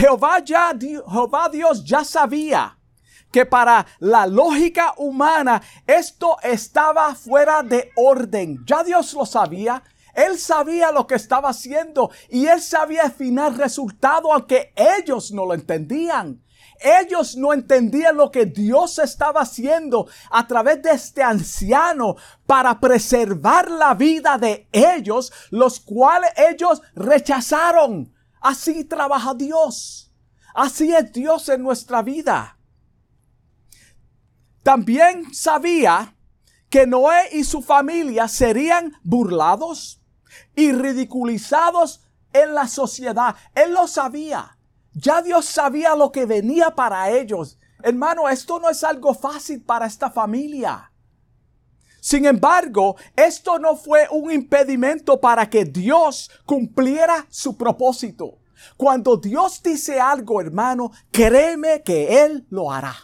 Jehová, 0.00 0.38
ya, 0.38 0.72
Jehová 0.80 1.50
Dios 1.50 1.84
ya 1.84 2.04
sabía 2.04 2.74
que 3.30 3.44
para 3.44 3.86
la 3.98 4.26
lógica 4.26 4.94
humana 4.96 5.60
esto 5.86 6.38
estaba 6.42 7.14
fuera 7.14 7.62
de 7.62 7.90
orden. 7.96 8.64
Ya 8.64 8.82
Dios 8.82 9.12
lo 9.12 9.26
sabía. 9.26 9.82
Él 10.14 10.38
sabía 10.38 10.90
lo 10.90 11.06
que 11.06 11.16
estaba 11.16 11.50
haciendo 11.50 12.10
y 12.30 12.46
él 12.46 12.62
sabía 12.62 13.02
el 13.02 13.12
final 13.12 13.56
resultado, 13.56 14.32
aunque 14.32 14.72
ellos 14.74 15.32
no 15.32 15.44
lo 15.44 15.52
entendían. 15.52 16.42
Ellos 16.80 17.36
no 17.36 17.52
entendían 17.52 18.16
lo 18.16 18.30
que 18.30 18.46
Dios 18.46 18.98
estaba 18.98 19.42
haciendo 19.42 20.08
a 20.30 20.46
través 20.46 20.80
de 20.80 20.92
este 20.92 21.22
anciano 21.22 22.16
para 22.46 22.80
preservar 22.80 23.70
la 23.70 23.92
vida 23.92 24.38
de 24.38 24.66
ellos, 24.72 25.30
los 25.50 25.78
cuales 25.78 26.30
ellos 26.38 26.80
rechazaron. 26.94 28.14
Así 28.40 28.84
trabaja 28.84 29.34
Dios. 29.34 30.12
Así 30.54 30.94
es 30.94 31.12
Dios 31.12 31.48
en 31.48 31.62
nuestra 31.62 32.02
vida. 32.02 32.58
También 34.62 35.32
sabía 35.34 36.14
que 36.68 36.86
Noé 36.86 37.30
y 37.32 37.44
su 37.44 37.62
familia 37.62 38.28
serían 38.28 38.92
burlados 39.02 40.02
y 40.54 40.72
ridiculizados 40.72 42.02
en 42.32 42.54
la 42.54 42.68
sociedad. 42.68 43.34
Él 43.54 43.72
lo 43.74 43.88
sabía. 43.88 44.56
Ya 44.92 45.22
Dios 45.22 45.46
sabía 45.46 45.94
lo 45.94 46.12
que 46.12 46.26
venía 46.26 46.74
para 46.74 47.10
ellos. 47.10 47.58
Hermano, 47.82 48.28
esto 48.28 48.60
no 48.60 48.68
es 48.68 48.84
algo 48.84 49.14
fácil 49.14 49.62
para 49.62 49.86
esta 49.86 50.10
familia. 50.10 50.89
Sin 52.00 52.26
embargo, 52.26 52.96
esto 53.14 53.58
no 53.58 53.76
fue 53.76 54.08
un 54.10 54.30
impedimento 54.30 55.20
para 55.20 55.48
que 55.48 55.64
Dios 55.64 56.30
cumpliera 56.46 57.26
su 57.28 57.56
propósito. 57.56 58.38
Cuando 58.76 59.16
Dios 59.16 59.62
dice 59.62 60.00
algo, 60.00 60.40
hermano, 60.40 60.92
créeme 61.10 61.82
que 61.82 62.24
Él 62.24 62.46
lo 62.50 62.72
hará. 62.72 62.94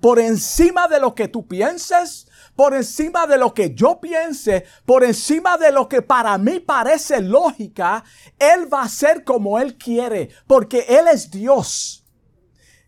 Por 0.00 0.18
encima 0.18 0.88
de 0.88 0.98
lo 0.98 1.14
que 1.14 1.28
tú 1.28 1.46
pienses, 1.46 2.26
por 2.56 2.74
encima 2.74 3.26
de 3.26 3.38
lo 3.38 3.54
que 3.54 3.74
yo 3.74 4.00
piense, 4.00 4.64
por 4.84 5.04
encima 5.04 5.56
de 5.56 5.70
lo 5.70 5.88
que 5.88 6.02
para 6.02 6.36
mí 6.38 6.60
parece 6.60 7.20
lógica, 7.20 8.04
Él 8.38 8.72
va 8.72 8.82
a 8.82 8.88
ser 8.88 9.24
como 9.24 9.58
Él 9.58 9.78
quiere, 9.78 10.30
porque 10.46 10.86
Él 10.88 11.06
es 11.12 11.30
Dios. 11.30 12.01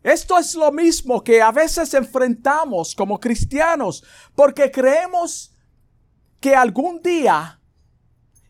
Esto 0.04 0.38
es 0.38 0.54
lo 0.54 0.70
mismo 0.70 1.24
que 1.24 1.42
a 1.42 1.50
veces 1.50 1.92
enfrentamos 1.94 2.94
como 2.94 3.18
cristianos, 3.18 4.04
porque 4.36 4.70
creemos 4.70 5.52
que 6.40 6.54
algún 6.54 7.00
día 7.02 7.58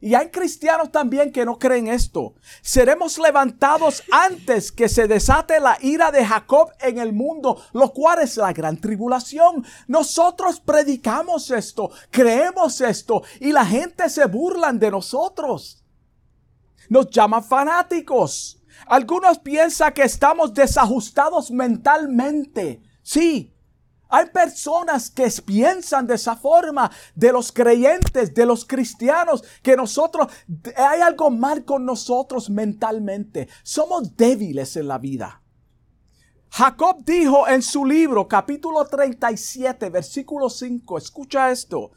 y 0.04 0.14
hay 0.14 0.28
cristianos 0.28 0.92
también 0.92 1.32
que 1.32 1.46
no 1.46 1.58
creen 1.58 1.88
esto. 1.88 2.34
Seremos 2.60 3.16
levantados 3.16 4.02
antes 4.12 4.70
que 4.70 4.86
se 4.86 5.08
desate 5.08 5.58
la 5.60 5.78
ira 5.80 6.10
de 6.10 6.26
Jacob 6.26 6.68
en 6.80 6.98
el 6.98 7.14
mundo, 7.14 7.62
lo 7.72 7.90
cual 7.90 8.18
es 8.18 8.36
la 8.36 8.52
gran 8.52 8.78
tribulación. 8.78 9.64
Nosotros 9.86 10.60
predicamos 10.60 11.50
esto, 11.50 11.90
creemos 12.10 12.82
esto 12.82 13.22
y 13.40 13.50
la 13.52 13.64
gente 13.64 14.10
se 14.10 14.26
burlan 14.26 14.78
de 14.78 14.90
nosotros. 14.90 15.82
Nos 16.90 17.08
llaman 17.08 17.42
fanáticos. 17.42 18.60
Algunos 18.86 19.38
piensan 19.38 19.92
que 19.92 20.02
estamos 20.02 20.52
desajustados 20.54 21.50
mentalmente. 21.50 22.82
Sí, 23.02 23.54
hay 24.08 24.26
personas 24.26 25.10
que 25.10 25.28
piensan 25.44 26.06
de 26.06 26.14
esa 26.14 26.36
forma, 26.36 26.90
de 27.14 27.32
los 27.32 27.50
creyentes, 27.50 28.32
de 28.32 28.46
los 28.46 28.64
cristianos, 28.64 29.42
que 29.62 29.76
nosotros, 29.76 30.28
hay 30.76 31.00
algo 31.00 31.30
mal 31.30 31.64
con 31.64 31.84
nosotros 31.84 32.48
mentalmente. 32.48 33.48
Somos 33.62 34.16
débiles 34.16 34.76
en 34.76 34.88
la 34.88 34.98
vida. 34.98 35.42
Jacob 36.50 37.04
dijo 37.04 37.48
en 37.48 37.62
su 37.62 37.84
libro, 37.84 38.28
capítulo 38.28 38.84
37, 38.86 39.90
versículo 39.90 40.48
5, 40.48 40.98
escucha 40.98 41.50
esto. 41.50 41.90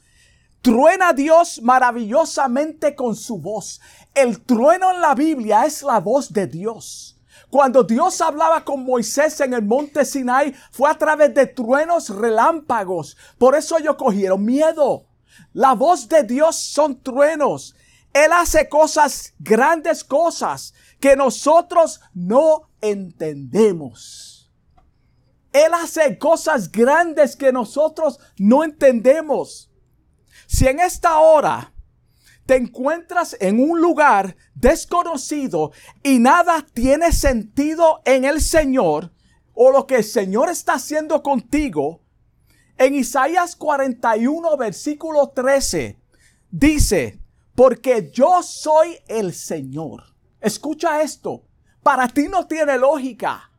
Truena 0.62 1.14
Dios 1.14 1.62
maravillosamente 1.62 2.96
con 2.96 3.16
su 3.16 3.38
voz. 3.38 3.80
El 4.14 4.42
trueno 4.42 4.92
en 4.92 5.02
la 5.02 5.16
Biblia 5.16 5.66
es 5.66 5.84
la 5.84 6.00
voz 6.00 6.34
de 6.34 6.48
Dios. 6.48 7.18
Cuando 7.50 7.84
Dios 7.84 8.20
hablaba 8.20 8.66
con 8.66 8.84
Moisés 8.84 9.40
en 9.40 9.54
el 9.54 9.62
monte 9.62 10.04
Sinai, 10.04 10.54
fue 10.72 10.90
a 10.90 10.98
través 10.98 11.34
de 11.34 11.46
truenos 11.46 12.10
relámpagos. 12.10 13.16
Por 13.38 13.56
eso 13.56 13.78
ellos 13.78 13.96
cogieron 13.96 14.44
miedo. 14.44 15.06
La 15.54 15.74
voz 15.74 16.10
de 16.10 16.24
Dios 16.24 16.58
son 16.58 17.02
truenos. 17.02 17.76
Él 18.12 18.32
hace 18.34 18.68
cosas, 18.68 19.34
grandes 19.40 20.04
cosas, 20.04 20.74
que 21.00 21.16
nosotros 21.16 22.02
no 22.14 22.70
entendemos. 22.82 24.52
Él 25.54 25.74
hace 25.74 26.18
cosas 26.18 26.72
grandes 26.72 27.36
que 27.36 27.52
nosotros 27.52 28.20
no 28.38 28.64
entendemos. 28.64 29.67
Si 30.48 30.66
en 30.66 30.80
esta 30.80 31.20
hora 31.20 31.74
te 32.46 32.56
encuentras 32.56 33.36
en 33.42 33.60
un 33.60 33.82
lugar 33.82 34.38
desconocido 34.56 35.72
y 36.02 36.20
nada 36.20 36.66
tiene 36.74 37.12
sentido 37.12 38.02
en 38.06 38.24
el 38.24 38.42
Señor 38.42 39.12
o 39.54 39.72
lo 39.72 39.86
que 39.86 39.98
el 39.98 40.04
Señor 40.04 40.50
está 40.50 40.76
haciendo 40.76 41.22
contigo, 41.22 42.02
en 42.78 42.96
Isaías 42.96 43.56
41, 43.56 44.56
versículo 44.56 45.30
13, 45.30 46.00
dice, 46.50 47.20
porque 47.54 48.12
yo 48.14 48.42
soy 48.42 48.98
el 49.08 49.34
Señor. 49.34 50.16
Escucha 50.40 51.02
esto, 51.02 51.44
para 51.84 52.08
ti 52.08 52.28
no 52.30 52.48
tiene 52.48 52.78
lógica. 52.78 53.52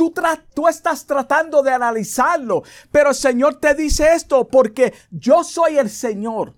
Tú, 0.00 0.14
tú, 0.54 0.66
estás 0.66 1.04
tratando 1.04 1.62
de 1.62 1.72
analizarlo, 1.72 2.62
pero 2.90 3.10
el 3.10 3.14
Señor 3.14 3.60
te 3.60 3.74
dice 3.74 4.14
esto 4.14 4.48
porque 4.48 4.94
yo 5.10 5.44
soy 5.44 5.76
el 5.76 5.90
Señor, 5.90 6.56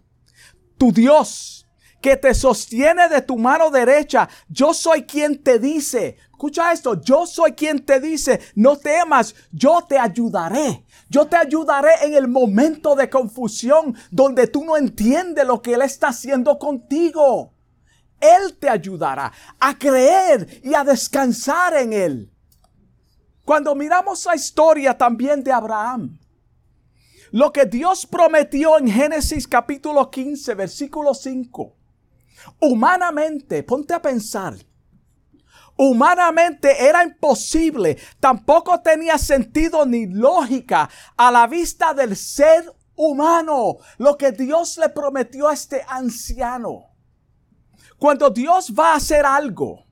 tu 0.79 0.93
Dios, 0.93 1.69
que 2.01 2.17
te 2.17 2.35
sostiene 2.35 3.09
de 3.09 3.21
tu 3.21 3.37
mano 3.37 3.69
derecha. 3.73 4.29
Yo 4.49 4.73
soy 4.73 5.07
quien 5.07 5.43
te 5.43 5.59
dice, 5.59 6.19
escucha 6.31 6.71
esto, 6.71 7.03
yo 7.03 7.27
soy 7.27 7.55
quien 7.55 7.85
te 7.85 7.99
dice, 7.99 8.39
no 8.55 8.77
temas, 8.77 9.35
yo 9.51 9.85
te 9.89 9.99
ayudaré. 9.99 10.87
Yo 11.09 11.27
te 11.27 11.35
ayudaré 11.35 11.95
en 12.03 12.15
el 12.15 12.29
momento 12.29 12.95
de 12.95 13.11
confusión 13.11 13.97
donde 14.13 14.47
tú 14.47 14.65
no 14.65 14.77
entiendes 14.77 15.45
lo 15.45 15.61
que 15.61 15.75
Él 15.75 15.83
está 15.83 16.11
haciendo 16.11 16.61
contigo. 16.61 17.55
Él 18.21 18.57
te 18.61 18.69
ayudará 18.69 19.33
a 19.59 19.77
creer 19.77 20.61
y 20.63 20.75
a 20.75 20.85
descansar 20.85 21.75
en 21.75 21.93
Él. 21.93 22.32
Cuando 23.45 23.75
miramos 23.75 24.25
la 24.27 24.37
historia 24.37 24.97
también 24.97 25.43
de 25.43 25.53
Abraham, 25.53 26.19
lo 27.33 27.53
que 27.53 27.65
Dios 27.67 28.07
prometió 28.07 28.79
en 28.79 28.89
Génesis 28.89 29.49
capítulo 29.49 30.11
15, 30.11 30.55
versículo 30.55 31.13
5, 31.13 31.77
Humanamente, 32.61 33.63
ponte 33.63 33.95
a 33.95 34.03
pensar. 34.03 34.55
Humanamente 35.77 36.87
era 36.87 37.03
imposible, 37.03 37.99
tampoco 38.21 38.81
tenía 38.81 39.19
sentido 39.19 39.87
ni 39.87 40.07
lógica 40.07 40.89
a 41.17 41.31
la 41.31 41.47
vista 41.47 41.95
del 41.95 42.15
ser 42.15 42.73
humano 42.95 43.79
lo 43.99 44.17
que 44.17 44.33
Dios 44.33 44.77
le 44.79 44.91
prometió 44.91 45.49
a 45.49 45.55
este 45.55 45.85
anciano. 45.89 46.91
Cuando 47.99 48.31
Dios 48.31 48.73
va 48.79 48.93
a 48.93 48.97
hacer 48.97 49.25
algo, 49.25 49.87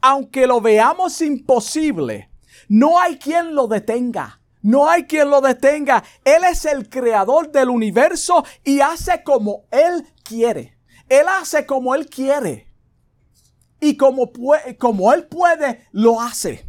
aunque 0.00 0.46
lo 0.46 0.60
veamos 0.60 1.20
imposible, 1.20 2.30
no 2.68 3.00
hay 3.00 3.18
quien 3.18 3.54
lo 3.54 3.66
detenga. 3.66 4.40
No 4.62 4.88
hay 4.88 5.04
quien 5.04 5.30
lo 5.30 5.40
detenga. 5.40 6.02
Él 6.24 6.42
es 6.44 6.64
el 6.64 6.88
creador 6.88 7.52
del 7.52 7.70
universo 7.70 8.44
y 8.64 8.80
hace 8.80 9.22
como 9.22 9.66
Él 9.70 10.04
quiere. 10.24 10.76
Él 11.08 11.26
hace 11.28 11.64
como 11.66 11.94
Él 11.94 12.08
quiere. 12.08 12.72
Y 13.80 13.96
como, 13.96 14.32
como 14.78 15.12
Él 15.12 15.26
puede, 15.28 15.86
lo 15.92 16.20
hace. 16.20 16.68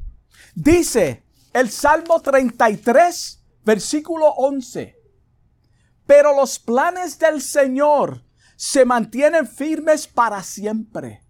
Dice 0.54 1.24
el 1.54 1.72
Salmo 1.72 2.22
33, 2.22 3.44
versículo 3.66 4.28
11. 4.28 4.96
Pero 6.06 6.36
los 6.36 6.60
planes 6.60 7.18
del 7.18 7.42
Señor 7.42 8.24
se 8.56 8.86
mantienen 8.86 9.48
firmes 9.48 10.08
para 10.08 10.44
siempre. 10.44 11.24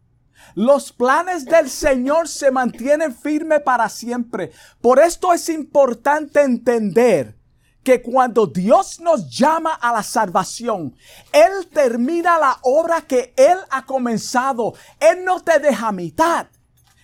Los 0.55 0.91
planes 0.91 1.45
del 1.45 1.69
Señor 1.69 2.27
se 2.27 2.51
mantienen 2.51 3.15
firmes 3.15 3.62
para 3.62 3.89
siempre. 3.89 4.51
Por 4.81 4.99
esto 4.99 5.33
es 5.33 5.49
importante 5.49 6.41
entender 6.41 7.38
que 7.83 8.01
cuando 8.01 8.47
Dios 8.47 8.99
nos 8.99 9.29
llama 9.29 9.73
a 9.73 9.93
la 9.93 10.03
salvación, 10.03 10.93
Él 11.31 11.67
termina 11.71 12.38
la 12.38 12.57
obra 12.63 13.01
que 13.01 13.33
Él 13.38 13.57
ha 13.69 13.86
comenzado. 13.86 14.73
Él 14.99 15.23
no 15.23 15.41
te 15.41 15.60
deja 15.60 15.88
a 15.88 15.91
mitad. 15.93 16.47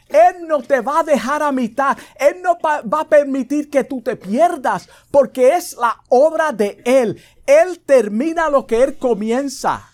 Él 0.10 0.45
no 0.47 0.62
te 0.62 0.82
va 0.82 0.99
a 0.99 1.03
dejar 1.03 1.41
a 1.41 1.51
mitad. 1.51 1.97
Él 2.19 2.41
no 2.41 2.58
va 2.62 2.99
a 2.99 3.08
permitir 3.08 3.69
que 3.69 3.84
tú 3.84 4.01
te 4.01 4.15
pierdas 4.15 4.89
porque 5.10 5.56
es 5.56 5.75
la 5.77 6.01
obra 6.10 6.51
de 6.51 6.82
Él. 6.86 7.17
Él 7.45 7.79
termina 7.79 8.49
lo 8.49 8.67
que 8.67 8.84
Él 8.84 8.97
comienza. 8.97 9.92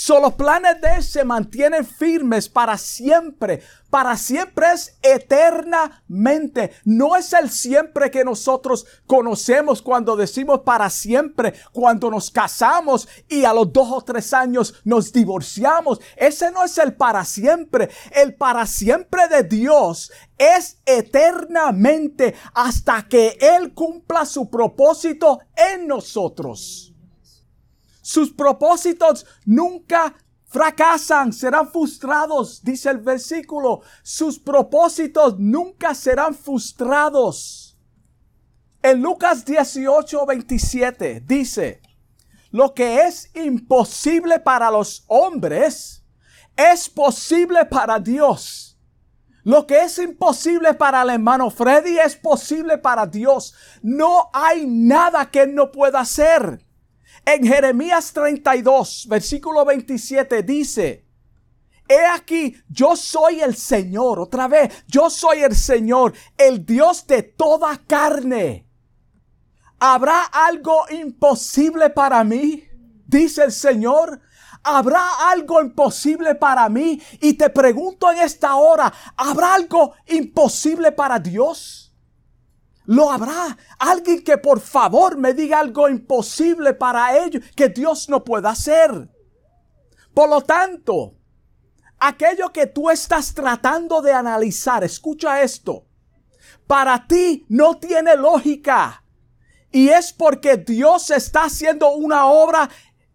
So, 0.00 0.20
los 0.20 0.34
planes 0.34 0.80
de 0.80 0.94
Él 0.94 1.02
se 1.02 1.24
mantienen 1.24 1.84
firmes 1.84 2.48
para 2.48 2.78
siempre. 2.78 3.64
Para 3.90 4.16
siempre 4.16 4.66
es 4.72 4.96
eternamente. 5.02 6.70
No 6.84 7.16
es 7.16 7.32
el 7.32 7.50
siempre 7.50 8.08
que 8.08 8.22
nosotros 8.22 8.86
conocemos 9.08 9.82
cuando 9.82 10.14
decimos 10.14 10.60
para 10.60 10.88
siempre, 10.88 11.54
cuando 11.72 12.12
nos 12.12 12.30
casamos 12.30 13.08
y 13.28 13.44
a 13.44 13.52
los 13.52 13.72
dos 13.72 13.88
o 13.90 14.00
tres 14.02 14.32
años 14.32 14.72
nos 14.84 15.12
divorciamos. 15.12 16.00
Ese 16.14 16.52
no 16.52 16.62
es 16.62 16.78
el 16.78 16.94
para 16.94 17.24
siempre. 17.24 17.90
El 18.12 18.36
para 18.36 18.66
siempre 18.66 19.26
de 19.26 19.42
Dios 19.42 20.12
es 20.38 20.78
eternamente 20.86 22.36
hasta 22.54 23.08
que 23.08 23.36
Él 23.40 23.74
cumpla 23.74 24.24
su 24.26 24.48
propósito 24.48 25.40
en 25.56 25.88
nosotros. 25.88 26.94
Sus 28.08 28.32
propósitos 28.32 29.26
nunca 29.44 30.14
fracasan, 30.46 31.30
serán 31.30 31.68
frustrados, 31.68 32.64
dice 32.64 32.88
el 32.88 33.00
versículo. 33.00 33.82
Sus 34.02 34.38
propósitos 34.38 35.38
nunca 35.38 35.94
serán 35.94 36.34
frustrados. 36.34 37.78
En 38.80 39.02
Lucas 39.02 39.44
18, 39.44 40.24
27 40.24 41.20
dice, 41.20 41.82
lo 42.50 42.72
que 42.72 43.02
es 43.02 43.30
imposible 43.36 44.40
para 44.40 44.70
los 44.70 45.04
hombres 45.08 46.02
es 46.56 46.88
posible 46.88 47.66
para 47.66 47.98
Dios. 47.98 48.78
Lo 49.44 49.66
que 49.66 49.82
es 49.82 49.98
imposible 49.98 50.72
para 50.72 51.02
el 51.02 51.10
hermano 51.10 51.50
Freddy 51.50 51.98
es 51.98 52.16
posible 52.16 52.78
para 52.78 53.04
Dios. 53.04 53.54
No 53.82 54.30
hay 54.32 54.66
nada 54.66 55.30
que 55.30 55.42
él 55.42 55.54
no 55.54 55.70
pueda 55.70 56.00
hacer. 56.00 56.66
En 57.30 57.46
Jeremías 57.46 58.10
32, 58.14 59.04
versículo 59.06 59.62
27 59.62 60.42
dice, 60.42 61.04
He 61.86 62.06
aquí, 62.06 62.56
yo 62.70 62.96
soy 62.96 63.42
el 63.42 63.54
Señor, 63.54 64.18
otra 64.18 64.48
vez, 64.48 64.72
yo 64.86 65.10
soy 65.10 65.42
el 65.42 65.54
Señor, 65.54 66.14
el 66.38 66.64
Dios 66.64 67.06
de 67.06 67.22
toda 67.22 67.82
carne. 67.86 68.66
¿Habrá 69.78 70.22
algo 70.22 70.86
imposible 70.88 71.90
para 71.90 72.24
mí? 72.24 72.66
Dice 73.06 73.44
el 73.44 73.52
Señor. 73.52 74.22
¿Habrá 74.62 75.28
algo 75.28 75.60
imposible 75.60 76.34
para 76.34 76.66
mí? 76.70 76.98
Y 77.20 77.34
te 77.34 77.50
pregunto 77.50 78.10
en 78.10 78.20
esta 78.20 78.54
hora, 78.56 78.90
¿habrá 79.18 79.52
algo 79.52 79.92
imposible 80.06 80.92
para 80.92 81.18
Dios? 81.18 81.87
Lo 82.88 83.10
habrá. 83.10 83.54
Alguien 83.78 84.24
que 84.24 84.38
por 84.38 84.60
favor 84.60 85.18
me 85.18 85.34
diga 85.34 85.58
algo 85.58 85.90
imposible 85.90 86.72
para 86.72 87.18
ellos 87.18 87.44
que 87.54 87.68
Dios 87.68 88.08
no 88.08 88.24
pueda 88.24 88.48
hacer. 88.48 89.10
Por 90.14 90.30
lo 90.30 90.40
tanto, 90.40 91.14
aquello 91.98 92.50
que 92.50 92.66
tú 92.66 92.88
estás 92.88 93.34
tratando 93.34 94.00
de 94.00 94.14
analizar, 94.14 94.84
escucha 94.84 95.42
esto, 95.42 95.84
para 96.66 97.06
ti 97.06 97.44
no 97.50 97.78
tiene 97.78 98.16
lógica. 98.16 99.04
Y 99.70 99.90
es 99.90 100.14
porque 100.14 100.56
Dios 100.56 101.10
está 101.10 101.44
haciendo 101.44 101.90
una 101.90 102.24
obra 102.24 102.70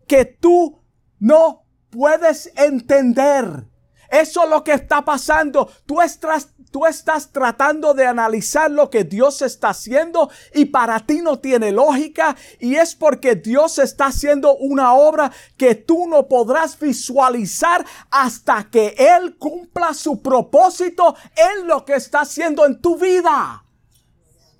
que 0.05 0.23
tú 0.23 0.83
no 1.17 1.65
puedes 1.89 2.51
entender. 2.55 3.67
Eso 4.13 4.43
es 4.43 4.49
lo 4.51 4.63
que 4.63 4.73
está 4.73 5.03
pasando. 5.03 5.67
Tú 5.87 5.99
estás, 5.99 6.49
tú 6.69 6.85
estás 6.85 7.31
tratando 7.31 7.95
de 7.95 8.05
analizar 8.05 8.69
lo 8.69 8.87
que 8.91 9.03
Dios 9.03 9.41
está 9.41 9.69
haciendo 9.69 10.29
y 10.53 10.65
para 10.65 10.99
ti 10.99 11.21
no 11.23 11.39
tiene 11.39 11.71
lógica 11.71 12.35
y 12.59 12.75
es 12.75 12.93
porque 12.93 13.33
Dios 13.33 13.79
está 13.79 14.05
haciendo 14.05 14.55
una 14.57 14.93
obra 14.93 15.31
que 15.57 15.73
tú 15.73 16.07
no 16.07 16.27
podrás 16.27 16.77
visualizar 16.79 17.83
hasta 18.11 18.69
que 18.69 18.93
Él 18.99 19.35
cumpla 19.39 19.95
su 19.95 20.21
propósito 20.21 21.15
en 21.35 21.67
lo 21.67 21.83
que 21.83 21.95
está 21.95 22.21
haciendo 22.21 22.67
en 22.67 22.79
tu 22.79 22.99
vida. 22.99 23.65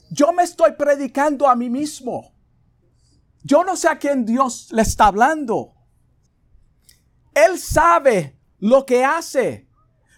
Yo 0.10 0.34
me 0.34 0.42
estoy 0.42 0.72
predicando 0.72 1.48
a 1.48 1.56
mí 1.56 1.70
mismo. 1.70 2.34
Yo 3.44 3.64
no 3.64 3.76
sé 3.76 3.88
a 3.88 4.00
quién 4.00 4.26
Dios 4.26 4.70
le 4.72 4.82
está 4.82 5.06
hablando. 5.06 5.76
Él 7.36 7.60
sabe 7.60 8.40
lo 8.64 8.86
que 8.86 9.04
hace. 9.04 9.68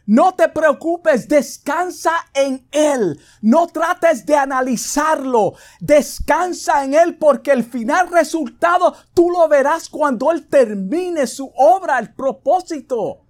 No 0.05 0.35
te 0.35 0.47
preocupes, 0.49 1.27
descansa 1.27 2.11
en 2.35 2.67
Él. 2.71 3.19
No 3.41 3.65
trates 3.65 4.23
de 4.23 4.35
analizarlo. 4.35 5.53
Descansa 5.79 6.83
en 6.83 6.93
Él 6.93 7.17
porque 7.17 7.51
el 7.51 7.63
final 7.63 8.11
resultado 8.11 8.93
tú 9.15 9.31
lo 9.31 9.47
verás 9.47 9.89
cuando 9.89 10.31
Él 10.31 10.45
termine 10.45 11.25
su 11.25 11.51
obra, 11.55 11.97
el 11.97 12.13
propósito. 12.13 13.25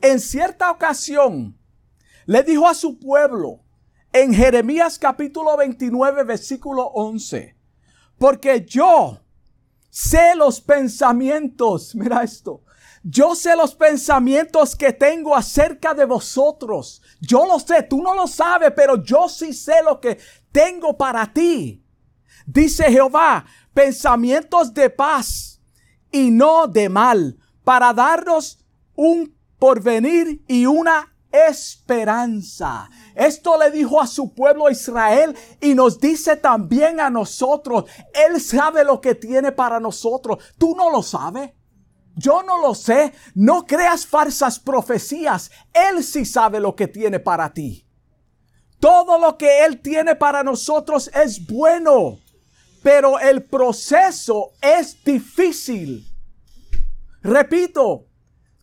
En 0.00 0.20
cierta 0.20 0.70
ocasión 0.70 1.58
le 2.24 2.44
dijo 2.44 2.68
a 2.68 2.74
su 2.74 3.00
pueblo 3.00 3.64
en 4.12 4.32
Jeremías 4.32 4.96
capítulo 4.96 5.56
29 5.56 6.22
versículo 6.22 6.84
11, 6.94 7.56
porque 8.16 8.64
yo 8.64 9.18
sé 9.88 10.36
los 10.36 10.60
pensamientos, 10.60 11.94
mira 11.96 12.22
esto, 12.22 12.62
yo 13.02 13.34
sé 13.34 13.56
los 13.56 13.74
pensamientos 13.74 14.76
que 14.76 14.92
tengo 14.92 15.34
acerca 15.34 15.94
de 15.94 16.04
vosotros. 16.04 17.00
Yo 17.20 17.46
lo 17.46 17.58
sé, 17.58 17.82
tú 17.82 18.02
no 18.02 18.14
lo 18.14 18.26
sabes, 18.26 18.72
pero 18.76 19.02
yo 19.02 19.28
sí 19.28 19.54
sé 19.54 19.82
lo 19.82 20.00
que 20.00 20.18
tengo 20.52 20.96
para 20.96 21.32
ti. 21.32 21.82
Dice 22.46 22.84
Jehová, 22.90 23.46
pensamientos 23.72 24.74
de 24.74 24.90
paz 24.90 25.60
y 26.10 26.30
no 26.30 26.66
de 26.66 26.88
mal, 26.88 27.38
para 27.64 27.92
darnos 27.94 28.58
un 28.94 29.34
porvenir 29.58 30.44
y 30.46 30.66
una 30.66 31.14
esperanza. 31.30 32.90
Esto 33.14 33.56
le 33.58 33.70
dijo 33.70 34.00
a 34.00 34.06
su 34.06 34.34
pueblo 34.34 34.68
Israel 34.68 35.34
y 35.60 35.74
nos 35.74 36.00
dice 36.00 36.36
también 36.36 37.00
a 37.00 37.08
nosotros. 37.08 37.84
Él 38.12 38.40
sabe 38.40 38.84
lo 38.84 39.00
que 39.00 39.14
tiene 39.14 39.52
para 39.52 39.80
nosotros. 39.80 40.42
¿Tú 40.58 40.74
no 40.76 40.90
lo 40.90 41.02
sabes? 41.02 41.52
Yo 42.20 42.42
no 42.42 42.60
lo 42.60 42.74
sé. 42.74 43.12
No 43.34 43.66
creas 43.66 44.06
falsas 44.06 44.58
profecías. 44.58 45.50
Él 45.72 46.04
sí 46.04 46.24
sabe 46.26 46.60
lo 46.60 46.76
que 46.76 46.86
tiene 46.86 47.18
para 47.18 47.52
ti. 47.52 47.86
Todo 48.78 49.18
lo 49.18 49.36
que 49.38 49.64
Él 49.64 49.80
tiene 49.80 50.14
para 50.16 50.42
nosotros 50.42 51.10
es 51.14 51.46
bueno, 51.46 52.18
pero 52.82 53.18
el 53.18 53.44
proceso 53.44 54.52
es 54.60 55.02
difícil. 55.04 56.06
Repito, 57.22 58.06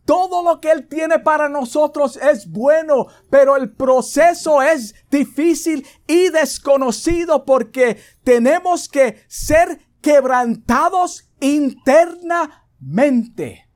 todo 0.04 0.42
lo 0.42 0.60
que 0.60 0.72
Él 0.72 0.88
tiene 0.88 1.20
para 1.20 1.48
nosotros 1.48 2.16
es 2.16 2.50
bueno, 2.50 3.06
pero 3.30 3.56
el 3.56 3.72
proceso 3.72 4.60
es 4.62 4.94
difícil 5.10 5.86
y 6.06 6.30
desconocido 6.30 7.44
porque 7.44 8.00
tenemos 8.24 8.88
que 8.88 9.22
ser 9.28 9.80
quebrantados 10.00 11.28
internamente 11.40 12.57
mente. 12.80 13.68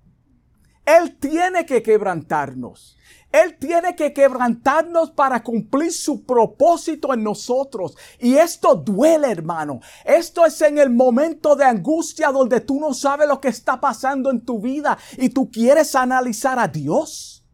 Él 0.84 1.16
tiene 1.18 1.64
que 1.64 1.82
quebrantarnos. 1.82 2.96
Él 3.30 3.56
tiene 3.58 3.96
que 3.96 4.12
quebrantarnos 4.12 5.12
para 5.12 5.42
cumplir 5.42 5.90
su 5.90 6.24
propósito 6.24 7.14
en 7.14 7.22
nosotros. 7.22 7.96
Y 8.18 8.34
esto 8.34 8.74
duele, 8.74 9.30
hermano. 9.30 9.80
Esto 10.04 10.44
es 10.44 10.60
en 10.60 10.78
el 10.78 10.90
momento 10.90 11.56
de 11.56 11.64
angustia 11.64 12.30
donde 12.30 12.60
tú 12.60 12.78
no 12.78 12.92
sabes 12.92 13.26
lo 13.26 13.40
que 13.40 13.48
está 13.48 13.80
pasando 13.80 14.30
en 14.30 14.44
tu 14.44 14.60
vida 14.60 14.98
y 15.16 15.30
tú 15.30 15.50
quieres 15.50 15.94
analizar 15.94 16.58
a 16.58 16.68
Dios. 16.68 17.46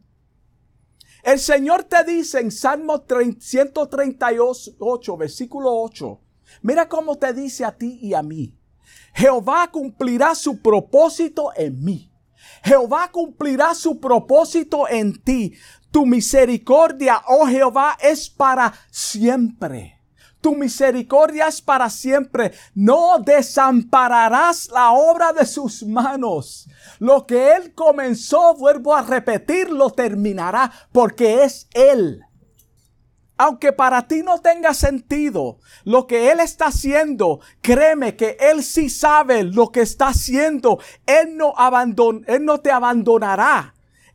El 1.22 1.38
Señor 1.38 1.84
te 1.84 2.02
dice 2.04 2.40
en 2.40 2.50
Salmo 2.50 3.04
138, 3.38 5.16
versículo 5.16 5.80
8, 5.82 6.20
mira 6.62 6.88
cómo 6.88 7.18
te 7.18 7.32
dice 7.32 7.64
a 7.64 7.76
ti 7.76 7.98
y 8.00 8.14
a 8.14 8.22
mí. 8.22 8.57
Jehová 9.18 9.68
cumplirá 9.72 10.32
su 10.36 10.62
propósito 10.62 11.50
en 11.56 11.82
mí. 11.82 12.12
Jehová 12.62 13.10
cumplirá 13.10 13.74
su 13.74 13.98
propósito 13.98 14.88
en 14.88 15.20
ti. 15.20 15.54
Tu 15.90 16.06
misericordia, 16.06 17.22
oh 17.26 17.44
Jehová, 17.48 17.98
es 18.00 18.30
para 18.30 18.72
siempre. 18.92 19.98
Tu 20.40 20.54
misericordia 20.54 21.48
es 21.48 21.60
para 21.60 21.90
siempre. 21.90 22.52
No 22.76 23.18
desampararás 23.18 24.68
la 24.68 24.92
obra 24.92 25.32
de 25.32 25.46
sus 25.46 25.82
manos. 25.82 26.68
Lo 27.00 27.26
que 27.26 27.56
Él 27.56 27.74
comenzó, 27.74 28.54
vuelvo 28.54 28.94
a 28.94 29.02
repetir, 29.02 29.68
lo 29.70 29.90
terminará 29.90 30.70
porque 30.92 31.42
es 31.42 31.66
Él 31.74 32.22
aunque 33.38 33.72
para 33.72 34.06
ti 34.08 34.22
no 34.22 34.38
tenga 34.40 34.74
sentido 34.74 35.60
lo 35.84 36.06
que 36.06 36.30
Él 36.32 36.40
está 36.40 36.66
haciendo, 36.66 37.40
créeme 37.62 38.16
que 38.16 38.36
Él 38.40 38.64
sí 38.64 38.90
sabe 38.90 39.44
lo 39.44 39.70
que 39.70 39.80
está 39.80 40.08
haciendo. 40.08 40.80
Él 41.06 41.36
no, 41.36 41.54
él 42.26 42.44
no 42.44 42.58
te 42.60 42.72
abandonará. 42.72 43.74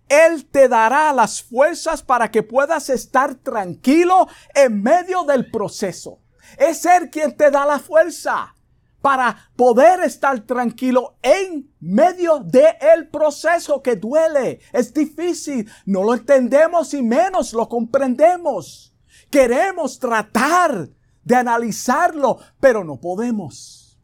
Él 0.10 0.46
te 0.46 0.68
dará 0.68 1.14
las 1.14 1.42
fuerzas 1.42 2.04
para 2.04 2.30
que 2.30 2.44
puedas 2.44 2.90
estar 2.90 3.36
tranquilo 3.36 4.28
en 4.54 4.84
medio 4.84 5.24
del 5.24 5.50
proceso. 5.50 6.20
Es 6.58 6.86
Él 6.86 7.10
quien 7.10 7.36
te 7.36 7.50
da 7.50 7.66
la 7.66 7.80
fuerza 7.80 8.56
para 9.02 9.50
poder 9.56 10.02
estar 10.02 10.40
tranquilo 10.42 11.18
en 11.22 11.70
medio 11.80 12.40
del 12.40 13.10
proceso 13.10 13.82
que 13.82 13.96
duele. 13.96 14.60
Es 14.72 14.94
difícil, 14.94 15.70
no 15.86 16.04
lo 16.04 16.14
entendemos 16.14 16.94
y 16.94 17.02
menos 17.02 17.54
lo 17.54 17.68
comprendemos. 17.68 18.93
Queremos 19.34 19.98
tratar 19.98 20.92
de 21.24 21.36
analizarlo, 21.36 22.38
pero 22.60 22.84
no 22.84 23.02
podemos. 23.02 24.00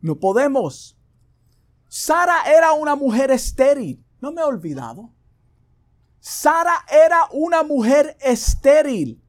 No 0.00 0.18
podemos. 0.18 0.96
Sara 1.90 2.50
era 2.50 2.72
una 2.72 2.96
mujer 2.96 3.30
estéril. 3.32 4.02
No 4.18 4.32
me 4.32 4.40
he 4.40 4.44
olvidado. 4.44 5.12
Sara 6.20 6.86
era 6.90 7.28
una 7.32 7.62
mujer 7.62 8.16
estéril. 8.22 9.22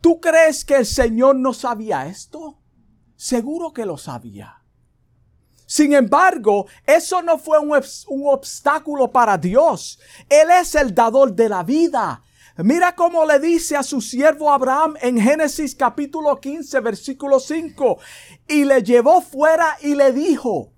¿Tú 0.00 0.20
crees 0.20 0.64
que 0.64 0.76
el 0.76 0.86
Señor 0.86 1.34
no 1.34 1.52
sabía 1.52 2.06
esto? 2.06 2.62
Seguro 3.16 3.72
que 3.72 3.84
lo 3.84 3.98
sabía. 3.98 4.62
Sin 5.66 5.92
embargo, 5.92 6.66
eso 6.86 7.20
no 7.20 7.36
fue 7.36 7.58
un, 7.58 7.72
un, 7.72 8.28
obstáculo 8.28 9.10
para 9.10 9.36
Dios. 9.38 9.98
Él 10.28 10.48
es 10.52 10.76
el 10.76 10.94
dador 10.94 11.32
de 11.34 11.48
la 11.48 11.64
vida. 11.64 12.22
Mira 12.64 12.96
cómo 12.96 13.24
le 13.24 13.38
dice 13.38 13.76
a 13.76 13.84
su 13.84 14.00
siervo 14.00 14.50
Abraham 14.50 14.96
en 15.00 15.20
Génesis 15.20 15.76
capítulo 15.76 16.40
15, 16.40 16.80
versículo 16.80 17.38
5. 17.38 17.98
Y 18.48 18.64
le 18.64 18.82
llevó 18.82 19.20
fuera 19.20 19.76
y 19.80 19.94
le 19.94 20.10
dijo, 20.10 20.72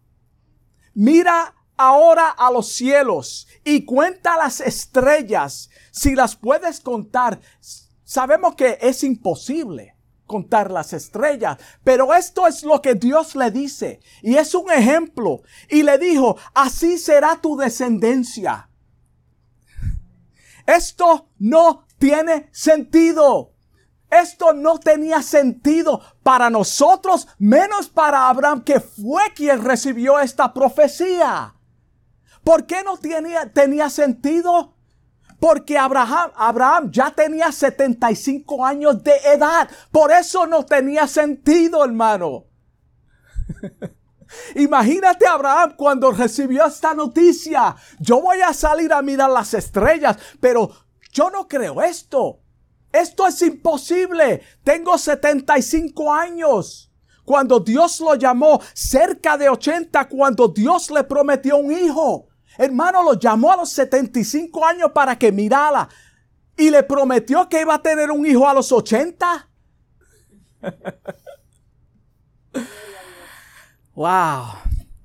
mira 0.92 1.54
ahora 1.78 2.28
a 2.28 2.50
los 2.50 2.68
cielos 2.74 3.48
y 3.64 3.86
cuenta 3.86 4.36
las 4.36 4.60
estrellas, 4.60 5.70
si 5.90 6.14
las 6.14 6.36
puedes 6.36 6.80
contar. 6.80 7.40
Sabemos 8.04 8.56
que 8.56 8.76
es 8.82 9.02
imposible 9.02 9.96
contar 10.26 10.70
las 10.70 10.92
estrellas, 10.92 11.56
pero 11.82 12.12
esto 12.14 12.46
es 12.46 12.62
lo 12.62 12.82
que 12.82 12.94
Dios 12.94 13.34
le 13.34 13.50
dice 13.50 14.00
y 14.20 14.34
es 14.34 14.54
un 14.54 14.70
ejemplo. 14.70 15.40
Y 15.70 15.82
le 15.82 15.96
dijo, 15.96 16.36
así 16.52 16.98
será 16.98 17.40
tu 17.40 17.56
descendencia. 17.56 18.69
Esto 20.70 21.28
no 21.38 21.86
tiene 21.98 22.48
sentido. 22.52 23.54
Esto 24.10 24.52
no 24.52 24.78
tenía 24.78 25.22
sentido 25.22 26.00
para 26.22 26.50
nosotros, 26.50 27.28
menos 27.38 27.88
para 27.88 28.28
Abraham, 28.28 28.62
que 28.64 28.80
fue 28.80 29.22
quien 29.34 29.64
recibió 29.64 30.18
esta 30.18 30.52
profecía. 30.52 31.54
¿Por 32.42 32.66
qué 32.66 32.82
no 32.82 32.96
tenía, 32.96 33.52
tenía 33.52 33.88
sentido? 33.88 34.74
Porque 35.38 35.78
Abraham, 35.78 36.32
Abraham 36.34 36.90
ya 36.90 37.10
tenía 37.10 37.52
75 37.52 38.66
años 38.66 39.02
de 39.02 39.14
edad. 39.32 39.68
Por 39.90 40.10
eso 40.12 40.46
no 40.46 40.64
tenía 40.64 41.06
sentido, 41.06 41.84
hermano. 41.84 42.46
Imagínate 44.54 45.26
Abraham 45.26 45.74
cuando 45.76 46.12
recibió 46.12 46.66
esta 46.66 46.94
noticia. 46.94 47.74
Yo 47.98 48.20
voy 48.20 48.40
a 48.40 48.52
salir 48.52 48.92
a 48.92 49.02
mirar 49.02 49.30
las 49.30 49.54
estrellas, 49.54 50.16
pero 50.40 50.70
yo 51.12 51.30
no 51.30 51.48
creo 51.48 51.82
esto. 51.82 52.40
Esto 52.92 53.26
es 53.26 53.40
imposible. 53.42 54.42
Tengo 54.64 54.98
75 54.98 56.12
años. 56.12 56.92
Cuando 57.24 57.60
Dios 57.60 58.00
lo 58.00 58.16
llamó, 58.16 58.60
cerca 58.74 59.36
de 59.36 59.48
80, 59.48 60.08
cuando 60.08 60.48
Dios 60.48 60.90
le 60.90 61.04
prometió 61.04 61.58
un 61.58 61.70
hijo. 61.70 62.26
Hermano, 62.58 63.04
lo 63.04 63.14
llamó 63.14 63.52
a 63.52 63.56
los 63.56 63.70
75 63.70 64.66
años 64.66 64.90
para 64.92 65.16
que 65.16 65.30
mirara. 65.30 65.88
Y 66.56 66.70
le 66.70 66.82
prometió 66.82 67.48
que 67.48 67.60
iba 67.60 67.74
a 67.74 67.82
tener 67.82 68.10
un 68.10 68.26
hijo 68.26 68.48
a 68.48 68.54
los 68.54 68.72
80. 68.72 69.48
wow. 73.94 74.44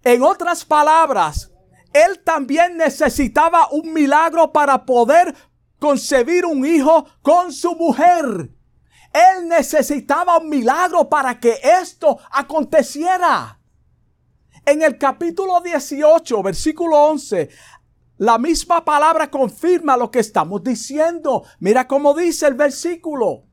En 0.03 0.23
otras 0.23 0.63
palabras, 0.65 1.51
él 1.93 2.21
también 2.23 2.77
necesitaba 2.77 3.69
un 3.71 3.93
milagro 3.93 4.51
para 4.51 4.85
poder 4.85 5.35
concebir 5.79 6.45
un 6.45 6.65
hijo 6.65 7.05
con 7.21 7.53
su 7.53 7.75
mujer. 7.75 8.49
Él 9.13 9.47
necesitaba 9.47 10.37
un 10.37 10.49
milagro 10.49 11.07
para 11.07 11.39
que 11.39 11.57
esto 11.81 12.19
aconteciera. 12.31 13.59
En 14.65 14.81
el 14.81 14.97
capítulo 14.97 15.61
18, 15.61 16.43
versículo 16.43 16.97
11, 17.05 17.49
la 18.17 18.37
misma 18.37 18.83
palabra 18.83 19.29
confirma 19.29 19.95
lo 19.95 20.11
que 20.11 20.19
estamos 20.19 20.63
diciendo. 20.63 21.43
Mira 21.59 21.87
cómo 21.87 22.13
dice 22.13 22.47
el 22.47 22.55
versículo. 22.55 23.43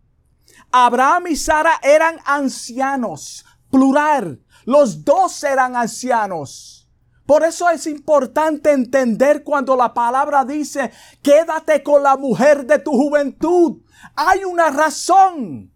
Abraham 0.71 1.27
y 1.29 1.37
Sara 1.37 1.81
eran 1.83 2.17
ancianos, 2.25 3.45
plural. 3.71 4.43
Los 4.65 5.05
dos 5.05 5.43
eran 5.45 5.77
ancianos. 5.77 6.89
Por 7.27 7.45
eso 7.45 7.71
es 7.71 7.87
importante 7.87 8.73
entender 8.73 9.45
cuando 9.45 9.77
la 9.77 9.95
palabra 9.95 10.45
dice, 10.45 10.91
quédate 11.23 11.83
con 11.83 12.03
la 12.03 12.17
mujer 12.17 12.67
de 12.67 12.79
tu 12.79 12.91
juventud. 12.91 13.81
Hay 14.17 14.45
una 14.45 14.71
razón. 14.71 15.73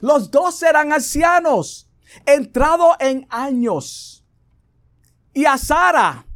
Los 0.00 0.30
dos 0.30 0.62
eran 0.62 0.92
ancianos, 0.92 1.88
entrado 2.26 2.96
en 2.98 3.26
años. 3.30 4.24
Y 5.32 5.44
a 5.44 5.58
Sara 5.58 6.26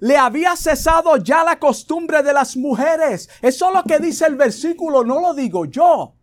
le 0.00 0.16
había 0.16 0.56
cesado 0.56 1.16
ya 1.18 1.44
la 1.44 1.58
costumbre 1.58 2.22
de 2.22 2.32
las 2.32 2.56
mujeres. 2.56 3.28
Eso 3.40 3.68
es 3.68 3.74
lo 3.74 3.84
que 3.84 3.98
dice 3.98 4.26
el 4.26 4.34
versículo, 4.34 5.04
no 5.04 5.20
lo 5.20 5.32
digo 5.32 5.64
yo. 5.64 6.16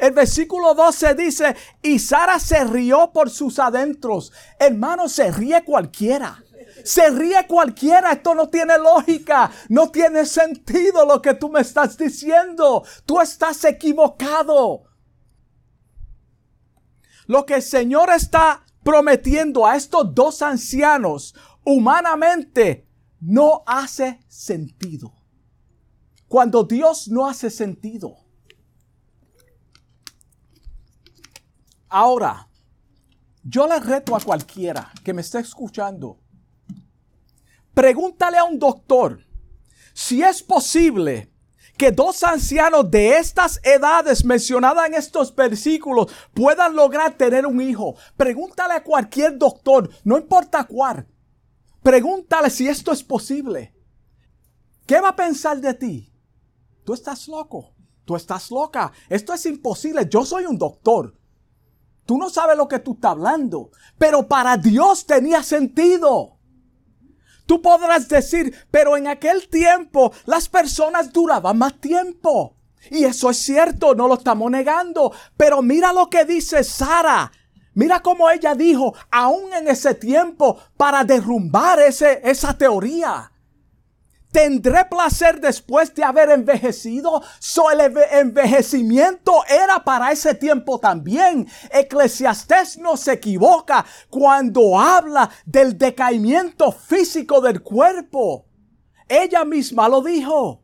El 0.00 0.12
versículo 0.12 0.72
12 0.72 1.14
dice, 1.14 1.54
y 1.82 1.98
Sara 1.98 2.38
se 2.38 2.64
rió 2.64 3.12
por 3.12 3.28
sus 3.28 3.58
adentros. 3.58 4.32
Hermano, 4.58 5.10
se 5.10 5.30
ríe 5.30 5.62
cualquiera. 5.62 6.42
Se 6.84 7.10
ríe 7.10 7.46
cualquiera. 7.46 8.12
Esto 8.12 8.34
no 8.34 8.48
tiene 8.48 8.78
lógica. 8.78 9.50
No 9.68 9.90
tiene 9.90 10.24
sentido 10.24 11.04
lo 11.04 11.20
que 11.20 11.34
tú 11.34 11.50
me 11.50 11.60
estás 11.60 11.98
diciendo. 11.98 12.82
Tú 13.04 13.20
estás 13.20 13.62
equivocado. 13.64 14.84
Lo 17.26 17.44
que 17.44 17.56
el 17.56 17.62
Señor 17.62 18.08
está 18.08 18.64
prometiendo 18.82 19.66
a 19.66 19.76
estos 19.76 20.14
dos 20.14 20.40
ancianos 20.40 21.34
humanamente 21.62 22.88
no 23.20 23.62
hace 23.66 24.18
sentido. 24.28 25.12
Cuando 26.26 26.64
Dios 26.64 27.08
no 27.08 27.28
hace 27.28 27.50
sentido. 27.50 28.19
Ahora, 31.90 32.48
yo 33.42 33.66
le 33.66 33.80
reto 33.80 34.14
a 34.14 34.20
cualquiera 34.20 34.92
que 35.04 35.12
me 35.12 35.22
esté 35.22 35.40
escuchando. 35.40 36.20
Pregúntale 37.74 38.38
a 38.38 38.44
un 38.44 38.58
doctor 38.58 39.26
si 39.92 40.22
es 40.22 40.42
posible 40.42 41.32
que 41.76 41.90
dos 41.90 42.22
ancianos 42.22 42.90
de 42.90 43.16
estas 43.16 43.58
edades 43.64 44.24
mencionadas 44.24 44.86
en 44.86 44.94
estos 44.94 45.34
versículos 45.34 46.12
puedan 46.32 46.76
lograr 46.76 47.14
tener 47.14 47.44
un 47.44 47.60
hijo. 47.60 47.96
Pregúntale 48.16 48.74
a 48.74 48.84
cualquier 48.84 49.36
doctor, 49.36 49.90
no 50.04 50.16
importa 50.16 50.64
cuál. 50.64 51.08
Pregúntale 51.82 52.50
si 52.50 52.68
esto 52.68 52.92
es 52.92 53.02
posible. 53.02 53.74
¿Qué 54.86 55.00
va 55.00 55.08
a 55.08 55.16
pensar 55.16 55.60
de 55.60 55.74
ti? 55.74 56.12
Tú 56.84 56.94
estás 56.94 57.26
loco. 57.26 57.74
Tú 58.04 58.14
estás 58.14 58.50
loca. 58.50 58.92
Esto 59.08 59.32
es 59.34 59.46
imposible. 59.46 60.06
Yo 60.08 60.24
soy 60.24 60.44
un 60.44 60.58
doctor. 60.58 61.19
Tú 62.10 62.18
no 62.18 62.28
sabes 62.28 62.56
lo 62.56 62.66
que 62.66 62.80
tú 62.80 62.94
estás 62.94 63.12
hablando, 63.12 63.70
pero 63.96 64.26
para 64.26 64.56
Dios 64.56 65.06
tenía 65.06 65.44
sentido. 65.44 66.38
Tú 67.46 67.62
podrás 67.62 68.08
decir, 68.08 68.52
pero 68.68 68.96
en 68.96 69.06
aquel 69.06 69.48
tiempo 69.48 70.10
las 70.24 70.48
personas 70.48 71.12
duraban 71.12 71.56
más 71.58 71.80
tiempo. 71.80 72.56
Y 72.90 73.04
eso 73.04 73.30
es 73.30 73.36
cierto, 73.36 73.94
no 73.94 74.08
lo 74.08 74.14
estamos 74.14 74.50
negando. 74.50 75.12
Pero 75.36 75.62
mira 75.62 75.92
lo 75.92 76.10
que 76.10 76.24
dice 76.24 76.64
Sara. 76.64 77.30
Mira 77.74 78.02
cómo 78.02 78.28
ella 78.28 78.56
dijo, 78.56 78.92
aún 79.12 79.52
en 79.52 79.68
ese 79.68 79.94
tiempo, 79.94 80.58
para 80.76 81.04
derrumbar 81.04 81.78
ese, 81.78 82.22
esa 82.24 82.58
teoría. 82.58 83.30
¿Tendré 84.32 84.84
placer 84.84 85.40
después 85.40 85.92
de 85.94 86.04
haber 86.04 86.30
envejecido? 86.30 87.20
So, 87.40 87.70
el 87.70 87.80
envejecimiento 88.12 89.44
era 89.48 89.82
para 89.82 90.12
ese 90.12 90.34
tiempo 90.34 90.78
también. 90.78 91.48
Eclesiastés 91.72 92.78
no 92.78 92.96
se 92.96 93.14
equivoca 93.14 93.84
cuando 94.08 94.78
habla 94.78 95.28
del 95.44 95.76
decaimiento 95.76 96.70
físico 96.70 97.40
del 97.40 97.60
cuerpo. 97.60 98.46
Ella 99.08 99.44
misma 99.44 99.88
lo 99.88 100.00
dijo. 100.00 100.62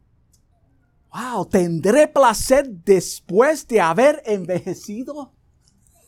Wow, 1.13 1.47
¿tendré 1.47 2.07
placer 2.07 2.69
después 2.69 3.67
de 3.67 3.81
haber 3.81 4.23
envejecido? 4.27 5.33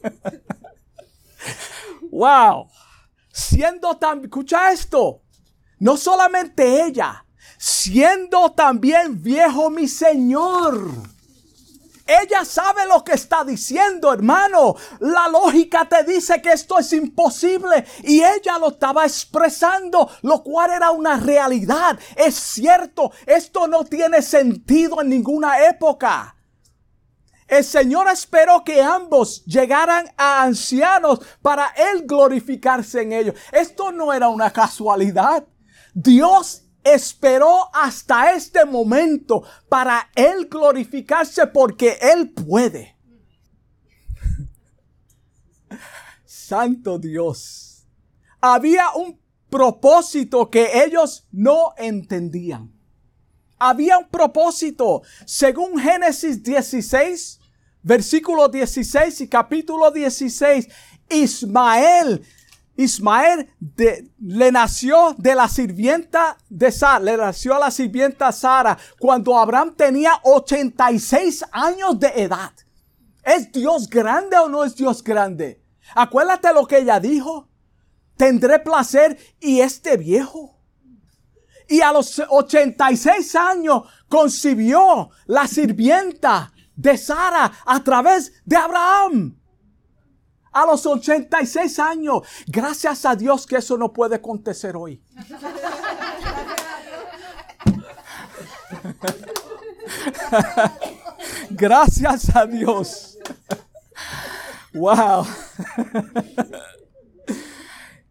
wow. 2.12 2.68
Siendo 3.32 3.96
tan, 3.96 4.22
escucha 4.22 4.70
esto. 4.70 5.22
No 5.80 5.96
solamente 5.96 6.84
ella, 6.84 7.24
siendo 7.58 8.52
también 8.52 9.22
viejo 9.22 9.68
mi 9.70 9.88
Señor. 9.88 10.92
Ella 12.08 12.42
sabe 12.46 12.86
lo 12.86 13.04
que 13.04 13.12
está 13.12 13.44
diciendo, 13.44 14.10
hermano. 14.10 14.76
La 15.00 15.28
lógica 15.28 15.86
te 15.86 16.04
dice 16.04 16.40
que 16.40 16.52
esto 16.52 16.78
es 16.78 16.90
imposible 16.94 17.84
y 18.02 18.22
ella 18.22 18.58
lo 18.58 18.70
estaba 18.70 19.04
expresando, 19.04 20.08
lo 20.22 20.42
cual 20.42 20.70
era 20.70 20.90
una 20.90 21.18
realidad. 21.18 21.98
Es 22.16 22.34
cierto, 22.34 23.12
esto 23.26 23.68
no 23.68 23.84
tiene 23.84 24.22
sentido 24.22 25.02
en 25.02 25.10
ninguna 25.10 25.66
época. 25.66 26.34
El 27.46 27.62
Señor 27.64 28.08
esperó 28.08 28.64
que 28.64 28.80
ambos 28.80 29.44
llegaran 29.44 30.10
a 30.16 30.44
ancianos 30.44 31.20
para 31.42 31.68
Él 31.76 32.04
glorificarse 32.06 33.02
en 33.02 33.12
ellos. 33.12 33.34
Esto 33.52 33.92
no 33.92 34.14
era 34.14 34.28
una 34.30 34.50
casualidad. 34.50 35.44
Dios 35.92 36.67
esperó 36.84 37.74
hasta 37.74 38.32
este 38.32 38.64
momento 38.64 39.42
para 39.68 40.10
Él 40.14 40.48
glorificarse 40.48 41.46
porque 41.46 41.98
Él 42.00 42.30
puede. 42.30 42.96
Santo 46.24 46.98
Dios. 46.98 47.86
Había 48.40 48.92
un 48.92 49.20
propósito 49.50 50.48
que 50.48 50.84
ellos 50.84 51.26
no 51.30 51.74
entendían. 51.76 52.72
Había 53.58 53.98
un 53.98 54.08
propósito. 54.08 55.02
Según 55.26 55.78
Génesis 55.78 56.42
16, 56.42 57.40
versículo 57.82 58.48
16 58.48 59.20
y 59.22 59.28
capítulo 59.28 59.90
16, 59.90 60.68
Ismael 61.10 62.24
Ismael 62.78 63.50
le 64.20 64.52
nació 64.52 65.12
de 65.18 65.34
la 65.34 65.48
sirvienta 65.48 66.38
de 66.48 66.70
Sara, 66.70 67.00
le 67.00 67.16
nació 67.16 67.56
a 67.56 67.58
la 67.58 67.72
sirvienta 67.72 68.30
Sara 68.30 68.78
cuando 69.00 69.36
Abraham 69.36 69.74
tenía 69.76 70.12
86 70.22 71.44
años 71.50 71.98
de 71.98 72.06
edad. 72.14 72.52
¿Es 73.24 73.50
Dios 73.50 73.90
grande 73.90 74.38
o 74.38 74.48
no 74.48 74.62
es 74.62 74.76
Dios 74.76 75.02
grande? 75.02 75.60
Acuérdate 75.92 76.54
lo 76.54 76.66
que 76.66 76.78
ella 76.78 77.00
dijo. 77.00 77.48
Tendré 78.16 78.60
placer 78.60 79.18
y 79.40 79.60
este 79.60 79.96
viejo. 79.96 80.60
Y 81.68 81.80
a 81.80 81.90
los 81.90 82.22
86 82.28 83.34
años 83.34 83.82
concibió 84.08 85.10
la 85.26 85.48
sirvienta 85.48 86.52
de 86.76 86.96
Sara 86.96 87.50
a 87.66 87.82
través 87.82 88.32
de 88.44 88.56
Abraham. 88.56 89.36
A 90.52 90.66
los 90.66 90.86
86 90.86 91.78
años. 91.78 92.22
Gracias 92.46 93.04
a 93.04 93.14
Dios 93.14 93.46
que 93.46 93.56
eso 93.56 93.76
no 93.76 93.92
puede 93.92 94.16
acontecer 94.16 94.76
hoy. 94.76 95.02
Gracias 101.50 102.34
a 102.34 102.46
Dios. 102.46 103.18
Wow. 104.74 105.26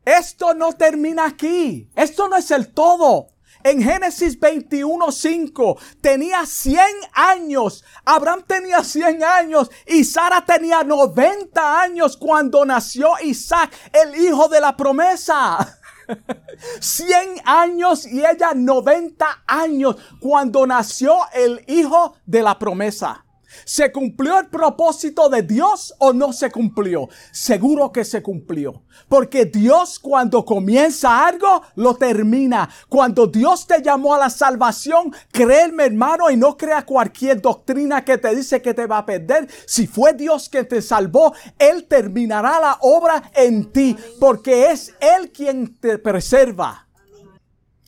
Esto 0.05 0.53
no 0.53 0.73
termina 0.73 1.25
aquí. 1.25 1.89
Esto 1.95 2.29
no 2.29 2.37
es 2.37 2.51
el 2.51 2.71
todo. 2.73 3.29
En 3.67 3.81
Génesis 3.81 4.39
21:5 4.39 5.77
tenía 5.99 6.45
100 6.45 6.85
años. 7.11 7.83
Abraham 8.05 8.45
tenía 8.47 8.81
100 8.81 9.21
años 9.21 9.69
y 9.85 10.05
Sara 10.05 10.45
tenía 10.45 10.85
90 10.85 11.81
años 11.81 12.15
cuando 12.15 12.63
nació 12.63 13.09
Isaac, 13.21 13.75
el 13.91 14.15
hijo 14.23 14.47
de 14.47 14.61
la 14.61 14.77
promesa. 14.77 15.79
100 16.79 17.41
años 17.43 18.07
y 18.07 18.19
ella 18.19 18.53
90 18.55 19.43
años 19.45 19.97
cuando 20.21 20.65
nació 20.65 21.17
el 21.33 21.61
hijo 21.67 22.15
de 22.25 22.43
la 22.43 22.57
promesa. 22.57 23.26
¿Se 23.65 23.91
cumplió 23.91 24.39
el 24.39 24.47
propósito 24.47 25.29
de 25.29 25.41
Dios 25.41 25.93
o 25.99 26.13
no 26.13 26.33
se 26.33 26.51
cumplió? 26.51 27.09
Seguro 27.31 27.91
que 27.91 28.03
se 28.03 28.21
cumplió. 28.21 28.83
Porque 29.07 29.45
Dios 29.45 29.99
cuando 29.99 30.43
comienza 30.43 31.25
algo, 31.25 31.61
lo 31.75 31.95
termina. 31.95 32.69
Cuando 32.89 33.27
Dios 33.27 33.65
te 33.65 33.81
llamó 33.81 34.13
a 34.13 34.19
la 34.19 34.29
salvación, 34.29 35.13
créeme 35.31 35.85
hermano 35.85 36.29
y 36.29 36.37
no 36.37 36.57
crea 36.57 36.85
cualquier 36.85 37.41
doctrina 37.41 38.03
que 38.03 38.17
te 38.17 38.35
dice 38.35 38.61
que 38.61 38.73
te 38.73 38.85
va 38.85 38.99
a 38.99 39.05
perder. 39.05 39.47
Si 39.65 39.87
fue 39.87 40.13
Dios 40.13 40.49
que 40.49 40.63
te 40.63 40.81
salvó, 40.81 41.33
Él 41.57 41.85
terminará 41.85 42.59
la 42.59 42.77
obra 42.81 43.31
en 43.35 43.71
ti. 43.71 43.95
Porque 44.19 44.71
es 44.71 44.93
Él 44.99 45.31
quien 45.31 45.77
te 45.77 45.97
preserva. 45.97 46.87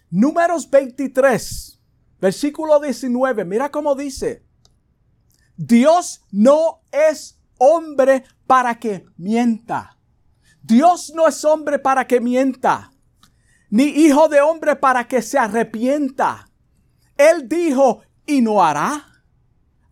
Números 0.09 0.69
23, 0.69 1.79
versículo 2.19 2.79
19. 2.79 3.45
Mira 3.45 3.69
cómo 3.69 3.93
dice. 3.95 4.48
Dios 5.61 6.25
no 6.31 6.83
es 6.89 7.37
hombre 7.57 8.23
para 8.47 8.79
que 8.79 9.05
mienta. 9.17 9.97
Dios 10.63 11.11
no 11.13 11.27
es 11.27 11.43
hombre 11.43 11.79
para 11.79 12.07
que 12.07 12.21
mienta, 12.21 12.93
ni 13.69 13.83
hijo 13.83 14.29
de 14.29 14.39
hombre 14.39 14.77
para 14.77 15.05
que 15.05 15.21
se 15.21 15.37
arrepienta. 15.37 16.49
Él 17.17 17.49
dijo 17.49 18.03
y 18.25 18.41
no 18.41 18.63
hará. 18.63 19.05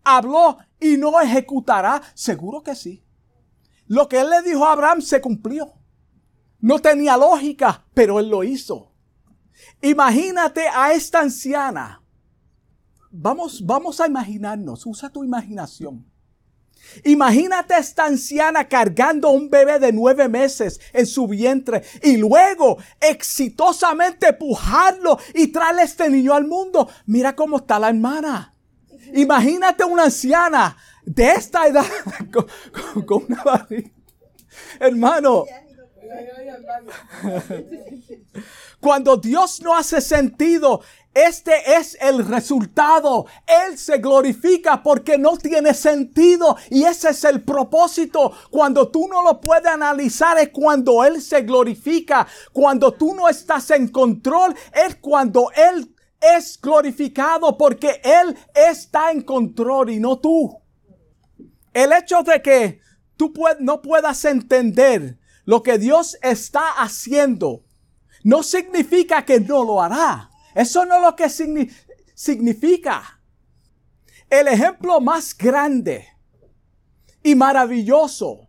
Habló 0.04 0.56
y 0.80 0.96
no 0.96 1.20
ejecutará. 1.20 2.00
Seguro 2.14 2.62
que 2.62 2.74
sí. 2.74 3.04
Lo 3.88 4.08
que 4.08 4.20
él 4.20 4.30
le 4.30 4.40
dijo 4.40 4.64
a 4.64 4.72
Abraham 4.72 5.02
se 5.02 5.20
cumplió. 5.20 5.74
No 6.60 6.78
tenía 6.78 7.18
lógica, 7.18 7.84
pero 7.92 8.20
él 8.20 8.30
lo 8.30 8.42
hizo. 8.42 8.94
Imagínate 9.82 10.66
a 10.66 10.94
esta 10.94 11.20
anciana 11.20 11.97
Vamos, 13.10 13.64
vamos 13.64 14.00
a 14.00 14.06
imaginarnos, 14.06 14.84
usa 14.86 15.10
tu 15.10 15.24
imaginación. 15.24 16.04
Imagínate 17.04 17.74
a 17.74 17.78
esta 17.78 18.06
anciana 18.06 18.68
cargando 18.68 19.30
un 19.30 19.50
bebé 19.50 19.78
de 19.78 19.92
nueve 19.92 20.28
meses 20.28 20.80
en 20.92 21.06
su 21.06 21.26
vientre 21.26 21.82
y 22.02 22.16
luego 22.16 22.78
exitosamente 23.00 24.32
pujarlo 24.32 25.18
y 25.34 25.48
traerle 25.48 25.82
este 25.82 26.08
niño 26.08 26.34
al 26.34 26.46
mundo. 26.46 26.88
Mira 27.06 27.34
cómo 27.34 27.58
está 27.58 27.78
la 27.78 27.88
hermana. 27.88 28.54
Imagínate 29.14 29.84
una 29.84 30.04
anciana 30.04 30.76
de 31.04 31.30
esta 31.32 31.66
edad 31.66 31.86
con, 33.06 33.24
una 33.28 33.42
barriga. 33.42 33.90
Hermano. 34.80 35.44
Cuando 38.80 39.16
Dios 39.16 39.60
no 39.62 39.76
hace 39.76 40.00
sentido, 40.00 40.80
este 41.14 41.76
es 41.76 41.96
el 42.00 42.26
resultado. 42.26 43.26
Él 43.46 43.76
se 43.76 43.98
glorifica 43.98 44.82
porque 44.82 45.18
no 45.18 45.36
tiene 45.36 45.74
sentido. 45.74 46.56
Y 46.70 46.84
ese 46.84 47.10
es 47.10 47.24
el 47.24 47.42
propósito. 47.42 48.32
Cuando 48.50 48.88
tú 48.88 49.08
no 49.08 49.22
lo 49.22 49.40
puedes 49.40 49.66
analizar 49.66 50.38
es 50.38 50.50
cuando 50.50 51.04
Él 51.04 51.20
se 51.20 51.42
glorifica. 51.42 52.26
Cuando 52.52 52.92
tú 52.92 53.14
no 53.14 53.28
estás 53.28 53.70
en 53.72 53.88
control 53.88 54.54
es 54.72 54.96
cuando 54.96 55.50
Él 55.54 55.94
es 56.20 56.60
glorificado 56.60 57.56
porque 57.56 58.00
Él 58.04 58.36
está 58.54 59.10
en 59.10 59.22
control 59.22 59.90
y 59.90 59.98
no 59.98 60.18
tú. 60.18 60.60
El 61.72 61.92
hecho 61.92 62.22
de 62.22 62.42
que 62.42 62.80
tú 63.16 63.32
no 63.60 63.82
puedas 63.82 64.24
entender 64.24 65.18
lo 65.48 65.62
que 65.62 65.78
Dios 65.78 66.18
está 66.20 66.72
haciendo 66.72 67.64
no 68.22 68.42
significa 68.42 69.24
que 69.24 69.40
no 69.40 69.64
lo 69.64 69.80
hará. 69.80 70.30
Eso 70.54 70.84
no 70.84 70.96
es 70.96 71.02
lo 71.02 71.16
que 71.16 71.30
significa. 72.14 73.18
El 74.28 74.48
ejemplo 74.48 75.00
más 75.00 75.34
grande 75.34 76.06
y 77.22 77.34
maravilloso 77.34 78.46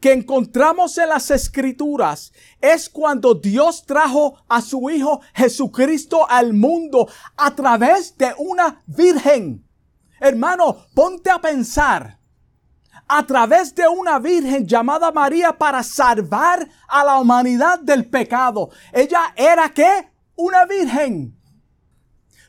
que 0.00 0.12
encontramos 0.12 0.96
en 0.96 1.10
las 1.10 1.30
escrituras 1.30 2.32
es 2.58 2.88
cuando 2.88 3.34
Dios 3.34 3.84
trajo 3.84 4.42
a 4.48 4.62
su 4.62 4.88
Hijo 4.88 5.20
Jesucristo 5.34 6.26
al 6.26 6.54
mundo 6.54 7.06
a 7.36 7.54
través 7.54 8.16
de 8.16 8.32
una 8.38 8.82
virgen. 8.86 9.68
Hermano, 10.18 10.86
ponte 10.94 11.28
a 11.28 11.38
pensar 11.38 12.21
a 13.14 13.26
través 13.26 13.74
de 13.74 13.86
una 13.86 14.18
virgen 14.18 14.66
llamada 14.66 15.12
María 15.12 15.52
para 15.52 15.82
salvar 15.82 16.66
a 16.88 17.04
la 17.04 17.18
humanidad 17.18 17.78
del 17.78 18.08
pecado. 18.08 18.70
Ella 18.90 19.34
era 19.36 19.68
qué? 19.68 20.08
una 20.34 20.64
virgen. 20.64 21.38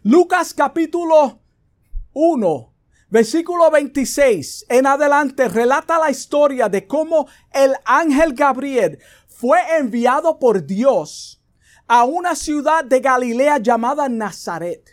Lucas 0.03 0.53
capítulo 0.53 1.41
1, 2.13 2.73
versículo 3.09 3.69
26 3.71 4.67
en 4.69 4.87
adelante 4.87 5.49
relata 5.49 5.99
la 5.99 6.09
historia 6.09 6.69
de 6.69 6.87
cómo 6.87 7.27
el 7.51 7.75
ángel 7.83 8.33
Gabriel 8.33 8.99
fue 9.27 9.59
enviado 9.77 10.39
por 10.39 10.65
Dios 10.65 11.43
a 11.89 12.05
una 12.05 12.35
ciudad 12.35 12.85
de 12.85 13.01
Galilea 13.01 13.57
llamada 13.57 14.07
Nazaret, 14.07 14.92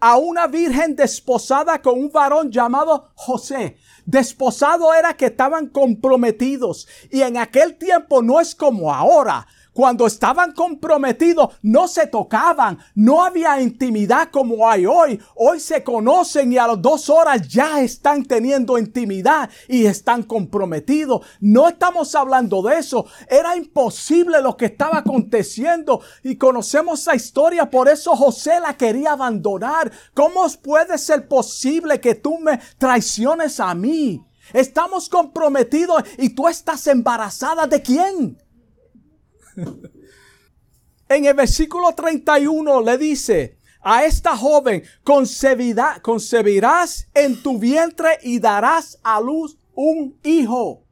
a 0.00 0.16
una 0.16 0.46
virgen 0.46 0.96
desposada 0.96 1.80
con 1.80 1.98
un 1.98 2.10
varón 2.10 2.50
llamado 2.50 3.10
José. 3.14 3.76
Desposado 4.04 4.94
era 4.94 5.16
que 5.16 5.26
estaban 5.26 5.68
comprometidos 5.68 6.86
y 7.10 7.22
en 7.22 7.36
aquel 7.36 7.76
tiempo 7.76 8.22
no 8.22 8.40
es 8.40 8.54
como 8.54 8.92
ahora 8.92 9.46
cuando 9.76 10.06
estaban 10.06 10.52
comprometidos, 10.52 11.50
no 11.60 11.86
se 11.86 12.06
tocaban, 12.06 12.78
no 12.94 13.22
había 13.22 13.60
intimidad 13.60 14.30
como 14.30 14.66
hay 14.66 14.86
hoy. 14.86 15.20
Hoy 15.34 15.60
se 15.60 15.84
conocen 15.84 16.50
y 16.50 16.56
a 16.56 16.66
las 16.66 16.80
dos 16.80 17.10
horas 17.10 17.46
ya 17.46 17.82
están 17.82 18.24
teniendo 18.24 18.78
intimidad 18.78 19.50
y 19.68 19.84
están 19.84 20.22
comprometidos. 20.22 21.26
No 21.40 21.68
estamos 21.68 22.14
hablando 22.14 22.62
de 22.62 22.78
eso. 22.78 23.04
Era 23.28 23.54
imposible 23.54 24.40
lo 24.40 24.56
que 24.56 24.64
estaba 24.64 24.96
aconteciendo 24.96 26.00
y 26.22 26.36
conocemos 26.36 27.00
esa 27.02 27.14
historia. 27.14 27.68
Por 27.68 27.90
eso 27.90 28.16
José 28.16 28.58
la 28.58 28.78
quería 28.78 29.12
abandonar. 29.12 29.92
¿Cómo 30.14 30.46
puede 30.62 30.96
ser 30.96 31.28
posible 31.28 32.00
que 32.00 32.14
tú 32.14 32.38
me 32.38 32.58
traiciones 32.78 33.60
a 33.60 33.74
mí? 33.74 34.24
Estamos 34.54 35.10
comprometidos 35.10 36.02
y 36.16 36.30
tú 36.30 36.48
estás 36.48 36.86
embarazada 36.86 37.66
de 37.66 37.82
quién? 37.82 38.38
en 41.08 41.24
el 41.24 41.34
versículo 41.34 41.94
31 41.94 42.80
le 42.82 42.98
dice 42.98 43.58
a 43.80 44.04
esta 44.04 44.36
joven, 44.36 44.82
concebirás 45.04 47.08
en 47.14 47.42
tu 47.42 47.58
vientre 47.58 48.18
y 48.22 48.40
darás 48.40 48.98
a 49.02 49.20
luz 49.20 49.56
un 49.74 50.18
hijo. 50.24 50.84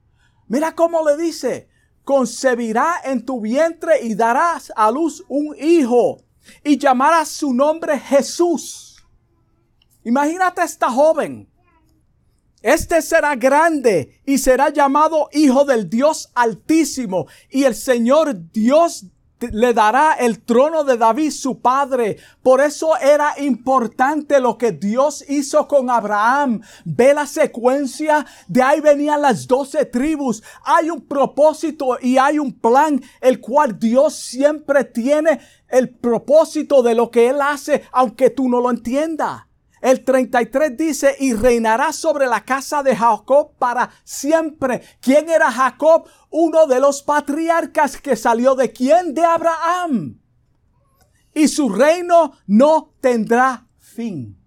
Mira 0.47 0.75
cómo 0.75 1.05
le 1.05 1.17
dice, 1.17 1.69
concebirá 2.05 3.01
en 3.05 3.25
tu 3.25 3.41
vientre 3.41 4.03
y 4.03 4.15
darás 4.15 4.73
a 4.77 4.91
luz 4.91 5.25
un 5.29 5.57
hijo 5.59 6.23
y 6.63 6.79
llamarás 6.79 7.31
su 7.31 7.53
nombre 7.53 7.99
Jesús. 7.99 9.03
Imagínate 10.05 10.61
a 10.61 10.65
esta 10.65 10.91
joven 10.91 11.51
este 12.65 13.03
será 13.03 13.37
grande 13.37 14.23
y 14.25 14.39
será 14.39 14.71
llamado 14.71 15.29
Hijo 15.35 15.67
del 15.67 15.91
Dios 15.91 16.31
Altísimo 16.35 17.27
y 17.51 17.65
el 17.65 17.75
Señor 17.75 18.51
Dios 18.53 19.05
le 19.53 19.75
dará 19.75 20.15
el 20.15 20.43
trono 20.43 20.83
de 20.83 20.97
David 20.97 21.31
su 21.31 21.61
padre. 21.61 22.17
Por 22.43 22.63
eso 22.63 22.97
era 22.97 23.35
importante 23.39 24.41
lo 24.41 24.57
que 24.57 24.73
Dios 24.73 25.23
hizo 25.29 25.69
con 25.69 25.91
Abraham. 25.91 26.63
Ve 26.87 27.13
la 27.13 27.27
secuencia, 27.27 28.25
de 28.49 28.63
ahí 28.63 28.81
venían 28.81 29.21
las 29.21 29.47
doce 29.47 29.85
tribus. 29.85 30.43
Hay 30.65 30.89
un 30.89 31.03
propósito 31.03 31.99
y 32.01 32.17
hay 32.17 32.39
un 32.39 32.59
plan, 32.59 32.99
el 33.21 33.41
cual 33.41 33.79
Dios 33.79 34.15
siempre 34.15 34.85
tiene 34.85 35.39
el 35.69 35.91
propósito 35.91 36.83
de 36.83 36.95
lo 36.95 37.11
que 37.11 37.29
Él 37.29 37.43
hace, 37.43 37.83
aunque 37.93 38.31
tú 38.31 38.49
no 38.49 38.63
lo 38.63 38.71
entiendas. 38.71 39.43
El 39.85 40.03
33 40.03 40.79
dice, 40.79 41.15
y 41.21 41.35
reinará 41.35 41.93
sobre 41.93 42.27
la 42.27 42.43
casa 42.43 42.83
de 42.83 42.97
Jacob 42.97 43.51
para 43.59 43.91
siempre. 44.03 44.81
¿Quién 44.99 45.29
era 45.29 45.53
Jacob? 45.53 46.09
Uno 46.31 46.67
de 46.67 46.81
los 46.81 47.03
patriarcas 47.03 47.99
que 48.01 48.17
salió 48.17 48.55
de 48.55 48.73
quién? 48.73 49.13
De 49.13 49.23
Abraham. 49.23 50.19
Y 51.35 51.49
su 51.49 51.69
reino 51.69 52.33
no 52.47 52.95
tendrá 53.03 53.69
fin. 53.77 54.39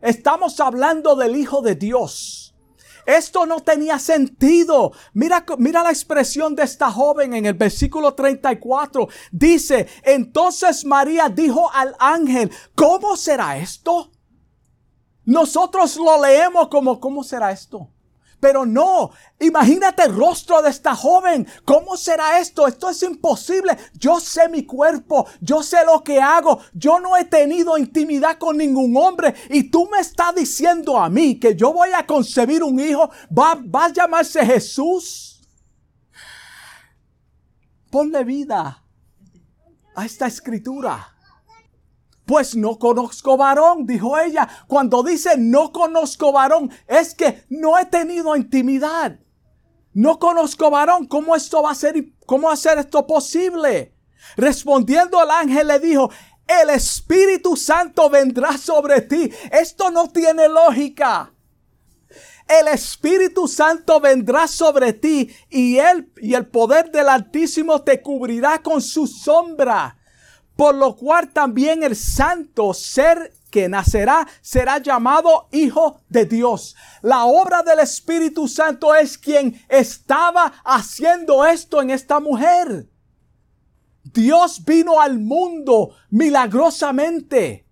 Estamos 0.00 0.60
hablando 0.60 1.16
del 1.16 1.34
Hijo 1.34 1.62
de 1.62 1.74
Dios. 1.74 2.54
Esto 3.06 3.44
no 3.44 3.58
tenía 3.58 3.98
sentido. 3.98 4.92
Mira, 5.14 5.44
mira 5.58 5.82
la 5.82 5.90
expresión 5.90 6.54
de 6.54 6.62
esta 6.62 6.92
joven 6.92 7.34
en 7.34 7.46
el 7.46 7.54
versículo 7.54 8.14
34. 8.14 9.08
Dice, 9.32 9.88
entonces 10.04 10.84
María 10.84 11.28
dijo 11.28 11.72
al 11.72 11.96
ángel, 11.98 12.52
¿cómo 12.76 13.16
será 13.16 13.58
esto? 13.58 14.12
Nosotros 15.26 15.96
lo 15.96 16.22
leemos 16.22 16.68
como, 16.68 16.98
¿cómo 17.00 17.22
será 17.22 17.50
esto? 17.50 17.90
Pero 18.38 18.66
no, 18.66 19.10
imagínate 19.40 20.04
el 20.04 20.14
rostro 20.14 20.60
de 20.62 20.70
esta 20.70 20.94
joven. 20.94 21.48
¿Cómo 21.64 21.96
será 21.96 22.38
esto? 22.38 22.66
Esto 22.66 22.90
es 22.90 23.02
imposible. 23.02 23.76
Yo 23.94 24.20
sé 24.20 24.48
mi 24.48 24.64
cuerpo, 24.64 25.26
yo 25.40 25.62
sé 25.62 25.84
lo 25.84 26.04
que 26.04 26.20
hago. 26.20 26.60
Yo 26.72 27.00
no 27.00 27.16
he 27.16 27.24
tenido 27.24 27.76
intimidad 27.78 28.38
con 28.38 28.58
ningún 28.58 28.96
hombre. 28.96 29.34
Y 29.48 29.64
tú 29.64 29.88
me 29.90 29.98
estás 29.98 30.34
diciendo 30.34 30.98
a 30.98 31.08
mí 31.08 31.40
que 31.40 31.56
yo 31.56 31.72
voy 31.72 31.90
a 31.92 32.06
concebir 32.06 32.62
un 32.62 32.78
hijo. 32.78 33.10
¿Va, 33.36 33.54
va 33.54 33.86
a 33.86 33.92
llamarse 33.92 34.44
Jesús? 34.44 35.42
Ponle 37.90 38.22
vida 38.22 38.84
a 39.94 40.04
esta 40.04 40.26
escritura. 40.26 41.15
Pues 42.26 42.56
no 42.56 42.76
conozco 42.78 43.36
varón, 43.36 43.86
dijo 43.86 44.18
ella. 44.18 44.48
Cuando 44.66 45.04
dice 45.04 45.38
no 45.38 45.72
conozco 45.72 46.32
varón, 46.32 46.70
es 46.88 47.14
que 47.14 47.44
no 47.48 47.78
he 47.78 47.86
tenido 47.86 48.34
intimidad. 48.34 49.20
No 49.94 50.18
conozco 50.18 50.68
varón. 50.68 51.06
¿Cómo 51.06 51.36
esto 51.36 51.62
va 51.62 51.70
a 51.70 51.74
ser? 51.76 51.94
¿Cómo 52.26 52.54
ser 52.56 52.78
esto 52.78 53.06
posible? 53.06 53.94
Respondiendo 54.36 55.22
el 55.22 55.30
ángel 55.30 55.68
le 55.68 55.78
dijo, 55.78 56.10
el 56.48 56.70
Espíritu 56.70 57.56
Santo 57.56 58.10
vendrá 58.10 58.58
sobre 58.58 59.02
ti. 59.02 59.30
Esto 59.52 59.90
no 59.90 60.08
tiene 60.08 60.48
lógica. 60.48 61.32
El 62.48 62.66
Espíritu 62.68 63.46
Santo 63.46 64.00
vendrá 64.00 64.48
sobre 64.48 64.92
ti 64.92 65.30
y 65.48 65.78
y 66.20 66.34
el 66.34 66.46
poder 66.46 66.90
del 66.90 67.08
Altísimo 67.08 67.82
te 67.82 68.02
cubrirá 68.02 68.60
con 68.62 68.82
su 68.82 69.06
sombra 69.06 69.96
por 70.56 70.74
lo 70.74 70.96
cual 70.96 71.28
también 71.28 71.82
el 71.82 71.94
santo 71.94 72.72
ser 72.72 73.32
que 73.50 73.68
nacerá 73.68 74.26
será 74.40 74.78
llamado 74.78 75.48
Hijo 75.52 76.00
de 76.08 76.24
Dios. 76.24 76.74
La 77.02 77.26
obra 77.26 77.62
del 77.62 77.78
Espíritu 77.80 78.48
Santo 78.48 78.94
es 78.94 79.18
quien 79.18 79.62
estaba 79.68 80.52
haciendo 80.64 81.44
esto 81.46 81.80
en 81.82 81.90
esta 81.90 82.20
mujer. 82.20 82.88
Dios 84.02 84.64
vino 84.64 85.00
al 85.00 85.18
mundo 85.18 85.94
milagrosamente. 86.10 87.66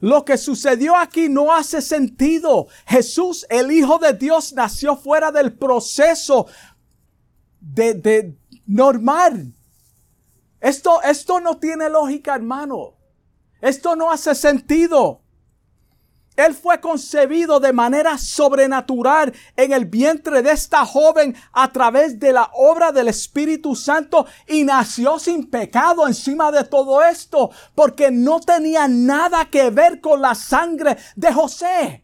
Lo 0.00 0.24
que 0.24 0.36
sucedió 0.36 0.96
aquí 0.96 1.28
no 1.28 1.52
hace 1.54 1.80
sentido. 1.80 2.66
Jesús, 2.86 3.46
el 3.50 3.70
Hijo 3.70 3.98
de 3.98 4.14
Dios, 4.14 4.52
nació 4.52 4.96
fuera 4.96 5.30
del 5.30 5.52
proceso 5.52 6.46
de, 7.60 7.94
de 7.94 8.36
normal 8.66 9.54
esto, 10.62 11.02
esto 11.02 11.40
no 11.40 11.58
tiene 11.58 11.90
lógica, 11.90 12.36
hermano. 12.36 12.94
Esto 13.60 13.96
no 13.96 14.12
hace 14.12 14.34
sentido. 14.36 15.20
Él 16.36 16.54
fue 16.54 16.80
concebido 16.80 17.60
de 17.60 17.72
manera 17.72 18.16
sobrenatural 18.16 19.34
en 19.56 19.72
el 19.72 19.84
vientre 19.86 20.40
de 20.40 20.52
esta 20.52 20.86
joven 20.86 21.36
a 21.52 21.70
través 21.72 22.18
de 22.18 22.32
la 22.32 22.48
obra 22.54 22.92
del 22.92 23.08
Espíritu 23.08 23.74
Santo 23.74 24.24
y 24.46 24.64
nació 24.64 25.18
sin 25.18 25.50
pecado 25.50 26.06
encima 26.06 26.50
de 26.52 26.64
todo 26.64 27.02
esto 27.02 27.50
porque 27.74 28.10
no 28.10 28.40
tenía 28.40 28.86
nada 28.88 29.50
que 29.50 29.68
ver 29.70 30.00
con 30.00 30.22
la 30.22 30.34
sangre 30.34 30.96
de 31.16 31.32
José. 31.32 32.01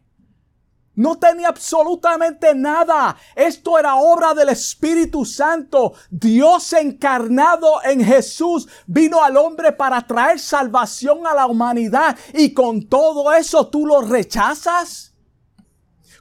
No 0.99 1.17
tenía 1.17 1.47
absolutamente 1.47 2.53
nada. 2.53 3.15
Esto 3.33 3.79
era 3.79 3.95
obra 3.95 4.33
del 4.33 4.49
Espíritu 4.49 5.23
Santo. 5.23 5.93
Dios 6.09 6.73
encarnado 6.73 7.81
en 7.85 8.03
Jesús 8.03 8.67
vino 8.85 9.23
al 9.23 9.37
hombre 9.37 9.71
para 9.71 10.05
traer 10.05 10.39
salvación 10.39 11.25
a 11.25 11.33
la 11.33 11.45
humanidad. 11.45 12.17
Y 12.33 12.53
con 12.53 12.85
todo 12.89 13.31
eso 13.31 13.69
tú 13.69 13.85
lo 13.85 14.01
rechazas. 14.01 15.15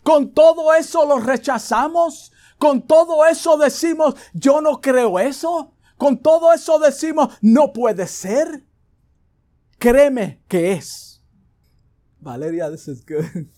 Con 0.05 0.33
todo 0.33 0.72
eso 0.72 1.05
lo 1.05 1.18
rechazamos. 1.18 2.31
Con 2.57 2.87
todo 2.87 3.26
eso 3.26 3.57
decimos, 3.57 4.14
yo 4.33 4.61
no 4.61 4.81
creo 4.81 5.18
eso. 5.18 5.72
Con 5.97 6.18
todo 6.18 6.53
eso 6.53 6.79
decimos, 6.79 7.37
no 7.41 7.72
puede 7.72 8.07
ser. 8.07 8.64
Créeme 9.81 10.41
que 10.47 10.74
es. 10.74 11.20
Valeria, 12.20 12.70
this 12.70 12.87
is 12.87 13.05
good. 13.05 13.49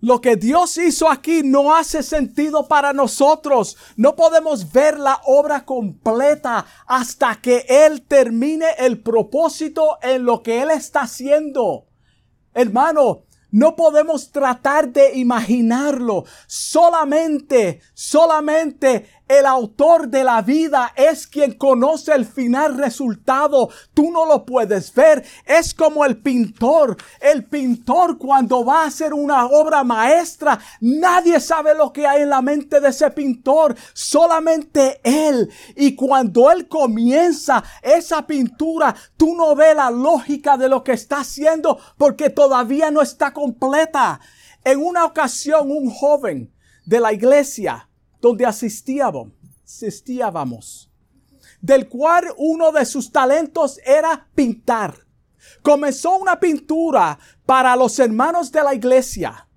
Lo 0.00 0.20
que 0.20 0.36
Dios 0.36 0.78
hizo 0.78 1.10
aquí 1.10 1.42
no 1.42 1.74
hace 1.74 2.04
sentido 2.04 2.68
para 2.68 2.92
nosotros. 2.92 3.76
No 3.96 4.14
podemos 4.14 4.72
ver 4.72 4.98
la 4.98 5.20
obra 5.24 5.64
completa 5.64 6.66
hasta 6.86 7.40
que 7.40 7.66
Él 7.68 8.02
termine 8.02 8.66
el 8.78 9.02
propósito 9.02 9.98
en 10.00 10.24
lo 10.24 10.42
que 10.42 10.62
Él 10.62 10.70
está 10.70 11.02
haciendo. 11.02 11.86
Hermano, 12.54 13.24
no 13.50 13.74
podemos 13.74 14.30
tratar 14.30 14.92
de 14.92 15.16
imaginarlo. 15.18 16.24
Solamente, 16.46 17.80
solamente 17.94 19.08
el 19.28 19.44
autor 19.44 20.08
de 20.08 20.24
la 20.24 20.40
vida 20.40 20.92
es 20.96 21.26
quien 21.26 21.52
conoce 21.52 22.12
el 22.12 22.24
final 22.24 22.78
resultado. 22.78 23.68
Tú 23.92 24.10
no 24.10 24.24
lo 24.24 24.46
puedes 24.46 24.92
ver. 24.94 25.24
Es 25.44 25.74
como 25.74 26.04
el 26.04 26.16
pintor. 26.18 26.96
El 27.20 27.44
pintor 27.44 28.16
cuando 28.18 28.64
va 28.64 28.82
a 28.84 28.86
hacer 28.86 29.12
una 29.12 29.46
obra 29.46 29.84
maestra, 29.84 30.58
nadie 30.80 31.40
sabe 31.40 31.74
lo 31.74 31.92
que 31.92 32.06
hay 32.06 32.22
en 32.22 32.30
la 32.30 32.40
mente 32.40 32.80
de 32.80 32.88
ese 32.88 33.10
pintor. 33.10 33.76
Solamente 33.92 35.00
él. 35.04 35.50
Y 35.76 35.94
cuando 35.94 36.50
él 36.50 36.66
comienza 36.66 37.62
esa 37.82 38.26
pintura, 38.26 38.94
tú 39.16 39.34
no 39.34 39.54
ves 39.54 39.76
la 39.76 39.90
lógica 39.90 40.56
de 40.56 40.68
lo 40.68 40.82
que 40.82 40.92
está 40.92 41.20
haciendo 41.20 41.78
porque 41.98 42.30
todavía 42.30 42.90
no 42.90 43.02
está 43.02 43.32
completa. 43.32 44.20
En 44.64 44.82
una 44.82 45.04
ocasión, 45.04 45.70
un 45.70 45.90
joven 45.90 46.52
de 46.84 47.00
la 47.00 47.12
iglesia 47.12 47.87
donde 48.20 48.46
asistíamos, 48.46 49.28
asistíamos, 49.64 50.90
del 51.60 51.88
cual 51.88 52.26
uno 52.36 52.72
de 52.72 52.84
sus 52.84 53.10
talentos 53.10 53.80
era 53.84 54.28
pintar. 54.34 54.94
Comenzó 55.62 56.16
una 56.16 56.38
pintura 56.38 57.18
para 57.46 57.74
los 57.76 57.98
hermanos 57.98 58.52
de 58.52 58.62
la 58.62 58.74
iglesia. 58.74 59.48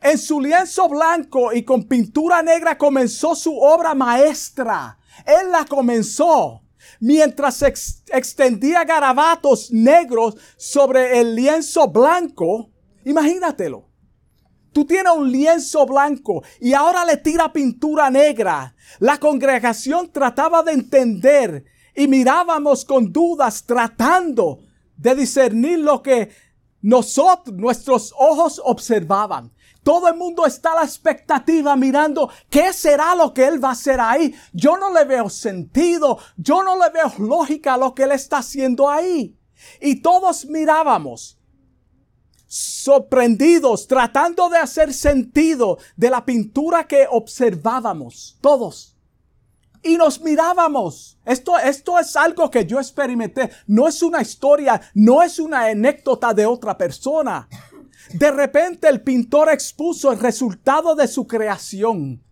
En 0.00 0.18
su 0.18 0.40
lienzo 0.40 0.88
blanco 0.88 1.52
y 1.52 1.62
con 1.62 1.84
pintura 1.84 2.42
negra 2.42 2.76
comenzó 2.76 3.34
su 3.34 3.56
obra 3.58 3.94
maestra. 3.94 4.98
Él 5.24 5.50
la 5.50 5.64
comenzó 5.64 6.62
mientras 7.00 7.62
extendía 7.62 8.84
garabatos 8.84 9.70
negros 9.72 10.36
sobre 10.56 11.20
el 11.20 11.34
lienzo 11.34 11.88
blanco. 11.88 12.70
Imagínatelo. 13.04 13.88
Tú 14.76 14.84
tienes 14.84 15.10
un 15.16 15.32
lienzo 15.32 15.86
blanco 15.86 16.42
y 16.60 16.74
ahora 16.74 17.02
le 17.06 17.16
tira 17.16 17.50
pintura 17.50 18.10
negra. 18.10 18.74
La 18.98 19.16
congregación 19.16 20.12
trataba 20.12 20.62
de 20.62 20.72
entender 20.72 21.64
y 21.94 22.06
mirábamos 22.06 22.84
con 22.84 23.10
dudas 23.10 23.64
tratando 23.64 24.58
de 24.94 25.14
discernir 25.14 25.78
lo 25.78 26.02
que 26.02 26.28
nosotros, 26.82 27.56
nuestros 27.56 28.12
ojos 28.18 28.60
observaban. 28.62 29.50
Todo 29.82 30.08
el 30.08 30.16
mundo 30.18 30.44
está 30.44 30.72
a 30.72 30.80
la 30.80 30.84
expectativa 30.84 31.74
mirando 31.74 32.28
qué 32.50 32.74
será 32.74 33.14
lo 33.14 33.32
que 33.32 33.46
él 33.46 33.64
va 33.64 33.70
a 33.70 33.72
hacer 33.72 33.98
ahí. 33.98 34.34
Yo 34.52 34.76
no 34.76 34.92
le 34.92 35.06
veo 35.06 35.30
sentido, 35.30 36.18
yo 36.36 36.62
no 36.62 36.76
le 36.76 36.90
veo 36.90 37.10
lógica 37.26 37.78
lo 37.78 37.94
que 37.94 38.02
él 38.02 38.12
está 38.12 38.38
haciendo 38.40 38.90
ahí. 38.90 39.38
Y 39.80 40.02
todos 40.02 40.44
mirábamos 40.44 41.35
sorprendidos, 42.46 43.86
tratando 43.86 44.48
de 44.48 44.58
hacer 44.58 44.92
sentido 44.92 45.78
de 45.96 46.10
la 46.10 46.24
pintura 46.24 46.86
que 46.86 47.06
observábamos, 47.10 48.38
todos. 48.40 48.94
Y 49.82 49.96
nos 49.96 50.20
mirábamos. 50.20 51.18
Esto, 51.24 51.58
esto 51.58 51.98
es 51.98 52.16
algo 52.16 52.50
que 52.50 52.66
yo 52.66 52.78
experimenté. 52.78 53.50
No 53.66 53.86
es 53.86 54.02
una 54.02 54.22
historia, 54.22 54.80
no 54.94 55.22
es 55.22 55.38
una 55.38 55.66
anécdota 55.66 56.34
de 56.34 56.46
otra 56.46 56.76
persona. 56.76 57.48
De 58.12 58.30
repente 58.30 58.88
el 58.88 59.02
pintor 59.02 59.50
expuso 59.50 60.12
el 60.12 60.18
resultado 60.18 60.94
de 60.94 61.08
su 61.08 61.26
creación, 61.26 62.22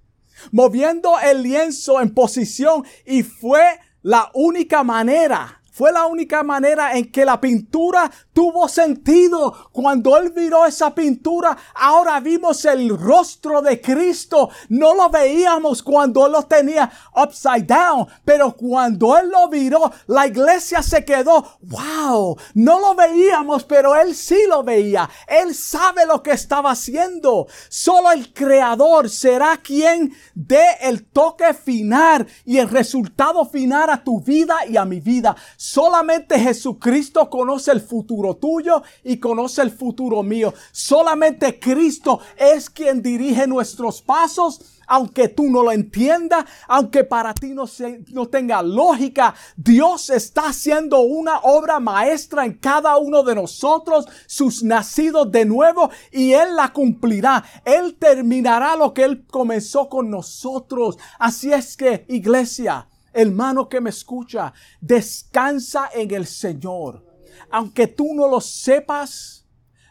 moviendo 0.53 1.19
el 1.21 1.43
lienzo 1.43 2.01
en 2.01 2.15
posición 2.15 2.85
y 3.05 3.23
fue 3.23 3.63
la 4.03 4.31
única 4.35 4.85
manera 4.85 5.61
Fue 5.75 5.91
la 5.91 6.07
única 6.07 6.45
manera 6.45 6.97
en 6.97 7.11
que 7.11 7.25
la 7.25 7.41
pintura 7.41 8.09
tuvo 8.33 8.69
sentido. 8.69 9.71
Cuando 9.73 10.17
él 10.17 10.33
miró 10.33 10.65
esa 10.67 10.95
pintura, 10.95 11.59
ahora 11.75 12.21
vimos 12.21 12.65
el 12.65 12.97
rostro 12.97 13.61
de 13.61 13.81
Cristo. 13.81 14.51
No 14.69 14.95
lo 14.95 15.11
veíamos 15.11 15.83
cuando 15.83 16.27
él 16.27 16.33
lo 16.33 16.45
tenía 16.45 16.89
upside 17.17 17.67
down, 17.67 18.07
pero 18.25 18.53
cuando 18.53 19.19
él 19.19 19.31
lo 19.31 19.49
miró, 19.49 19.91
la 20.07 20.29
iglesia 20.29 20.81
se 20.81 21.05
quedó, 21.05 21.59
wow, 21.63 22.37
no 22.55 22.79
lo 22.79 22.95
veíamos, 22.95 23.65
pero 23.65 23.97
él 23.97 24.15
sí 24.15 24.39
lo 24.49 24.63
veía. 24.63 25.11
Él 25.27 25.57
sabe 25.57 26.07
lo 26.07 26.23
que 26.23 26.31
estaba 26.31 26.71
haciendo. 26.71 27.49
Solo 27.69 28.13
el 28.13 28.33
creador 28.33 29.11
será 29.11 29.57
quien 29.57 30.15
dé 30.37 30.67
el 30.83 31.07
toque 31.07 31.53
final 31.53 32.29
y 32.45 32.59
el 32.59 32.69
resultado 32.69 33.45
final 33.45 33.91
a 33.91 34.05
tu 34.05 34.21
vida 34.21 34.65
y 34.69 34.77
a 34.77 34.85
mi 34.85 35.01
vida. 35.01 35.35
Solamente 35.67 36.39
Jesucristo 36.39 37.31
conoce 37.31 37.73
el 37.73 37.81
futuro 37.81 38.37
tuyo 38.37 38.83
y 39.03 39.17
conoce 39.17 39.63
el 39.63 39.71
futuro 39.71 40.23
mío. 40.23 40.53
Solamente 40.73 41.59
Cristo 41.59 42.21
es 42.37 42.69
quien 42.69 43.01
dirige 43.01 43.47
nuestros 43.47 44.03
pasos 44.03 44.61
aunque 44.87 45.29
tú 45.29 45.45
no 45.45 45.63
lo 45.63 45.73
entiendas, 45.73 46.45
aunque 46.69 47.05
para 47.05 47.33
ti 47.33 47.55
no, 47.55 47.65
no 48.09 48.29
tenga 48.29 48.61
lógica, 48.63 49.35
Dios 49.57 50.11
está 50.11 50.49
haciendo 50.49 51.01
una 51.01 51.39
obra 51.39 51.81
maestra 51.81 52.45
en 52.45 52.59
cada 52.59 52.99
uno 52.99 53.23
de 53.23 53.35
nosotros, 53.35 54.07
sus 54.27 54.63
nacidos 54.63 55.33
de 55.33 55.47
nuevo, 55.47 55.89
y 56.13 56.35
Él 56.35 56.57
la 56.57 56.75
cumplirá. 56.75 57.43
Él 57.65 57.97
terminará 57.99 58.77
lo 58.77 58.93
que 58.93 59.05
Él 59.05 59.25
comenzó 59.27 59.89
con 59.89 60.11
nosotros. 60.11 60.99
Así 61.19 61.51
es 61.51 61.79
que, 61.79 62.05
iglesia, 62.11 62.87
hermano 63.15 63.69
que 63.69 63.81
me 63.81 63.91
escucha, 63.91 64.53
descansa 64.81 65.91
en 65.95 66.13
el 66.13 66.27
Señor. 66.27 67.05
Aunque 67.51 67.87
tú 67.87 68.15
no 68.15 68.29
lo 68.29 68.41
sepas, 68.41 69.47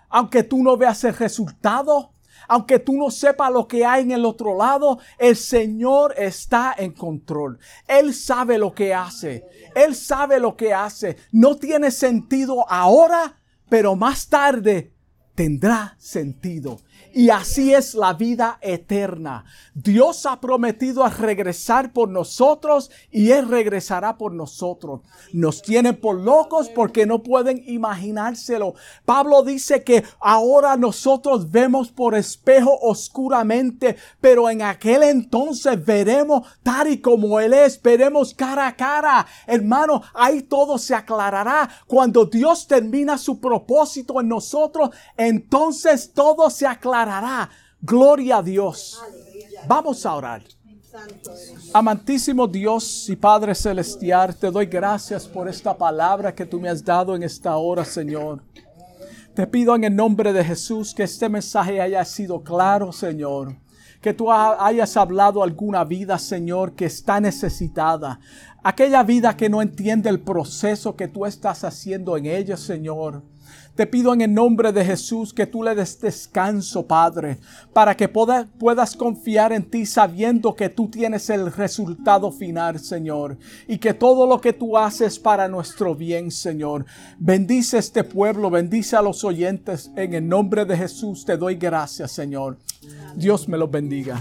aunque 0.10 0.44
tú 0.44 0.62
no 0.62 0.78
veas 0.78 1.04
el 1.04 1.16
resultado, 1.16 2.14
aunque 2.48 2.80
tú 2.80 2.94
no 2.94 3.10
sepas 3.10 3.52
lo 3.52 3.68
que 3.68 3.86
hay 3.86 4.04
en 4.04 4.12
el 4.12 4.26
otro 4.26 4.58
lado, 4.58 5.00
el 5.18 5.36
Señor 5.36 6.14
está 6.18 6.76
en 6.78 6.92
control. 6.92 7.58
Él 7.88 8.14
sabe 8.14 8.58
lo 8.58 8.74
que 8.74 8.94
hace. 8.94 9.46
Él 9.76 9.96
sabe 9.96 10.40
lo 10.40 10.56
que 10.56 10.74
hace. 10.74 11.18
No 11.32 11.56
tiene 11.56 11.90
sentido 11.90 12.70
ahora, 12.70 13.42
pero 13.70 13.96
más 13.96 14.28
tarde 14.28 14.93
tendrá 15.36 15.96
sentido. 16.00 16.80
Y 17.16 17.30
así 17.30 17.74
es 17.74 17.94
la 17.94 18.14
vida 18.14 18.58
eterna. 18.62 19.46
Dios 19.76 20.26
ha 20.26 20.42
prometido 20.42 21.04
a 21.04 21.10
regresar 21.10 21.94
por 21.94 22.10
nosotros 22.10 22.90
y 23.12 23.30
Él 23.30 23.48
regresará 23.48 24.18
por 24.18 24.34
nosotros. 24.34 25.02
Nos 25.32 25.62
tienen 25.62 25.96
por 25.96 26.20
locos 26.20 26.70
porque 26.70 27.06
no 27.06 27.22
pueden 27.22 27.64
imaginárselo. 27.68 28.74
Pablo 29.06 29.44
dice 29.44 29.84
que 29.84 30.04
ahora 30.20 30.76
nosotros 30.76 31.52
vemos 31.52 31.92
por 31.92 32.16
espejo 32.16 32.80
oscuramente, 32.82 33.96
pero 34.20 34.50
en 34.50 34.64
aquel 34.64 35.04
entonces 35.04 35.86
veremos 35.86 36.48
tal 36.64 36.88
y 36.88 36.98
como 36.98 37.40
Él 37.40 37.54
es, 37.54 37.80
veremos 37.80 38.34
cara 38.34 38.68
a 38.68 38.76
cara. 38.76 39.28
Hermano, 39.46 40.02
ahí 40.16 40.42
todo 40.42 40.80
se 40.80 40.96
aclarará. 40.96 41.70
Cuando 41.86 42.26
Dios 42.26 42.66
termina 42.66 43.20
su 43.20 43.40
propósito 43.40 44.20
en 44.20 44.30
nosotros, 44.30 44.90
entonces 45.28 46.14
todo 46.14 46.50
se 46.50 46.66
aclarará 46.66 47.50
Gloria 47.86 48.38
a 48.38 48.42
Dios. 48.42 48.98
Vamos 49.68 50.06
a 50.06 50.16
orar. 50.16 50.42
Amantísimo 51.74 52.48
Dios 52.48 53.10
y 53.10 53.18
Padre 53.18 53.54
Celestial, 53.54 54.34
te 54.38 54.50
doy 54.50 54.68
gracias 54.68 55.28
por 55.28 55.50
esta 55.50 55.78
palabra 55.78 56.34
que 56.34 56.46
tú 56.46 56.62
me 56.62 56.70
has 56.70 56.82
dado 56.82 57.14
en 57.14 57.24
esta 57.24 57.58
hora, 57.58 57.84
Señor. 57.84 58.42
Te 59.36 59.46
pido 59.48 59.76
en 59.76 59.84
el 59.84 59.94
nombre 59.94 60.32
de 60.32 60.46
Jesús 60.46 60.94
que 60.94 61.04
este 61.04 61.28
mensaje 61.28 61.82
haya 61.82 62.06
sido 62.06 62.42
claro, 62.42 62.94
Señor. 62.94 63.58
Que 64.00 64.14
tú 64.14 64.32
hayas 64.32 64.96
hablado 64.96 65.44
alguna 65.44 65.84
vida, 65.84 66.18
Señor, 66.18 66.76
que 66.76 66.86
está 66.86 67.20
necesitada. 67.20 68.22
Aquella 68.64 69.04
vida 69.04 69.36
que 69.36 69.50
no 69.50 69.62
entiende 69.62 70.10
el 70.10 70.22
proceso 70.22 70.96
que 70.96 71.10
tú 71.10 71.26
estás 71.26 71.66
haciendo 71.66 72.16
en 72.16 72.28
ella, 72.28 72.56
Señor. 72.56 73.24
Te 73.76 73.88
pido 73.88 74.14
en 74.14 74.22
el 74.22 74.32
nombre 74.32 74.72
de 74.72 74.86
Jesús 74.86 75.34
que 75.34 75.48
tú 75.48 75.64
le 75.64 75.74
des 75.74 76.00
descanso, 76.00 76.86
Padre, 76.86 77.40
para 77.74 77.98
que 77.98 78.08
puedas 78.08 78.96
confiar 78.96 79.52
en 79.52 79.64
ti 79.64 79.88
sabiendo 79.88 80.56
que 80.56 80.70
tú 80.70 80.88
tienes 80.90 81.28
el 81.32 81.52
resultado 81.52 82.32
final, 82.32 82.80
Señor, 82.80 83.36
y 83.68 83.80
que 83.80 83.96
todo 83.96 84.28
lo 84.28 84.40
que 84.40 84.54
tú 84.54 84.78
haces 84.78 85.18
para 85.18 85.48
nuestro 85.48 85.96
bien, 85.96 86.30
Señor. 86.30 86.86
Bendice 87.18 87.80
este 87.80 88.04
pueblo, 88.04 88.52
bendice 88.52 88.96
a 88.96 89.02
los 89.02 89.24
oyentes. 89.24 89.90
En 89.96 90.14
el 90.14 90.28
nombre 90.28 90.66
de 90.66 90.78
Jesús 90.78 91.26
te 91.26 91.36
doy 91.36 91.56
gracias, 91.56 92.12
Señor. 92.12 92.60
Dios 93.16 93.48
me 93.50 93.58
los 93.58 93.72
bendiga. 93.72 94.20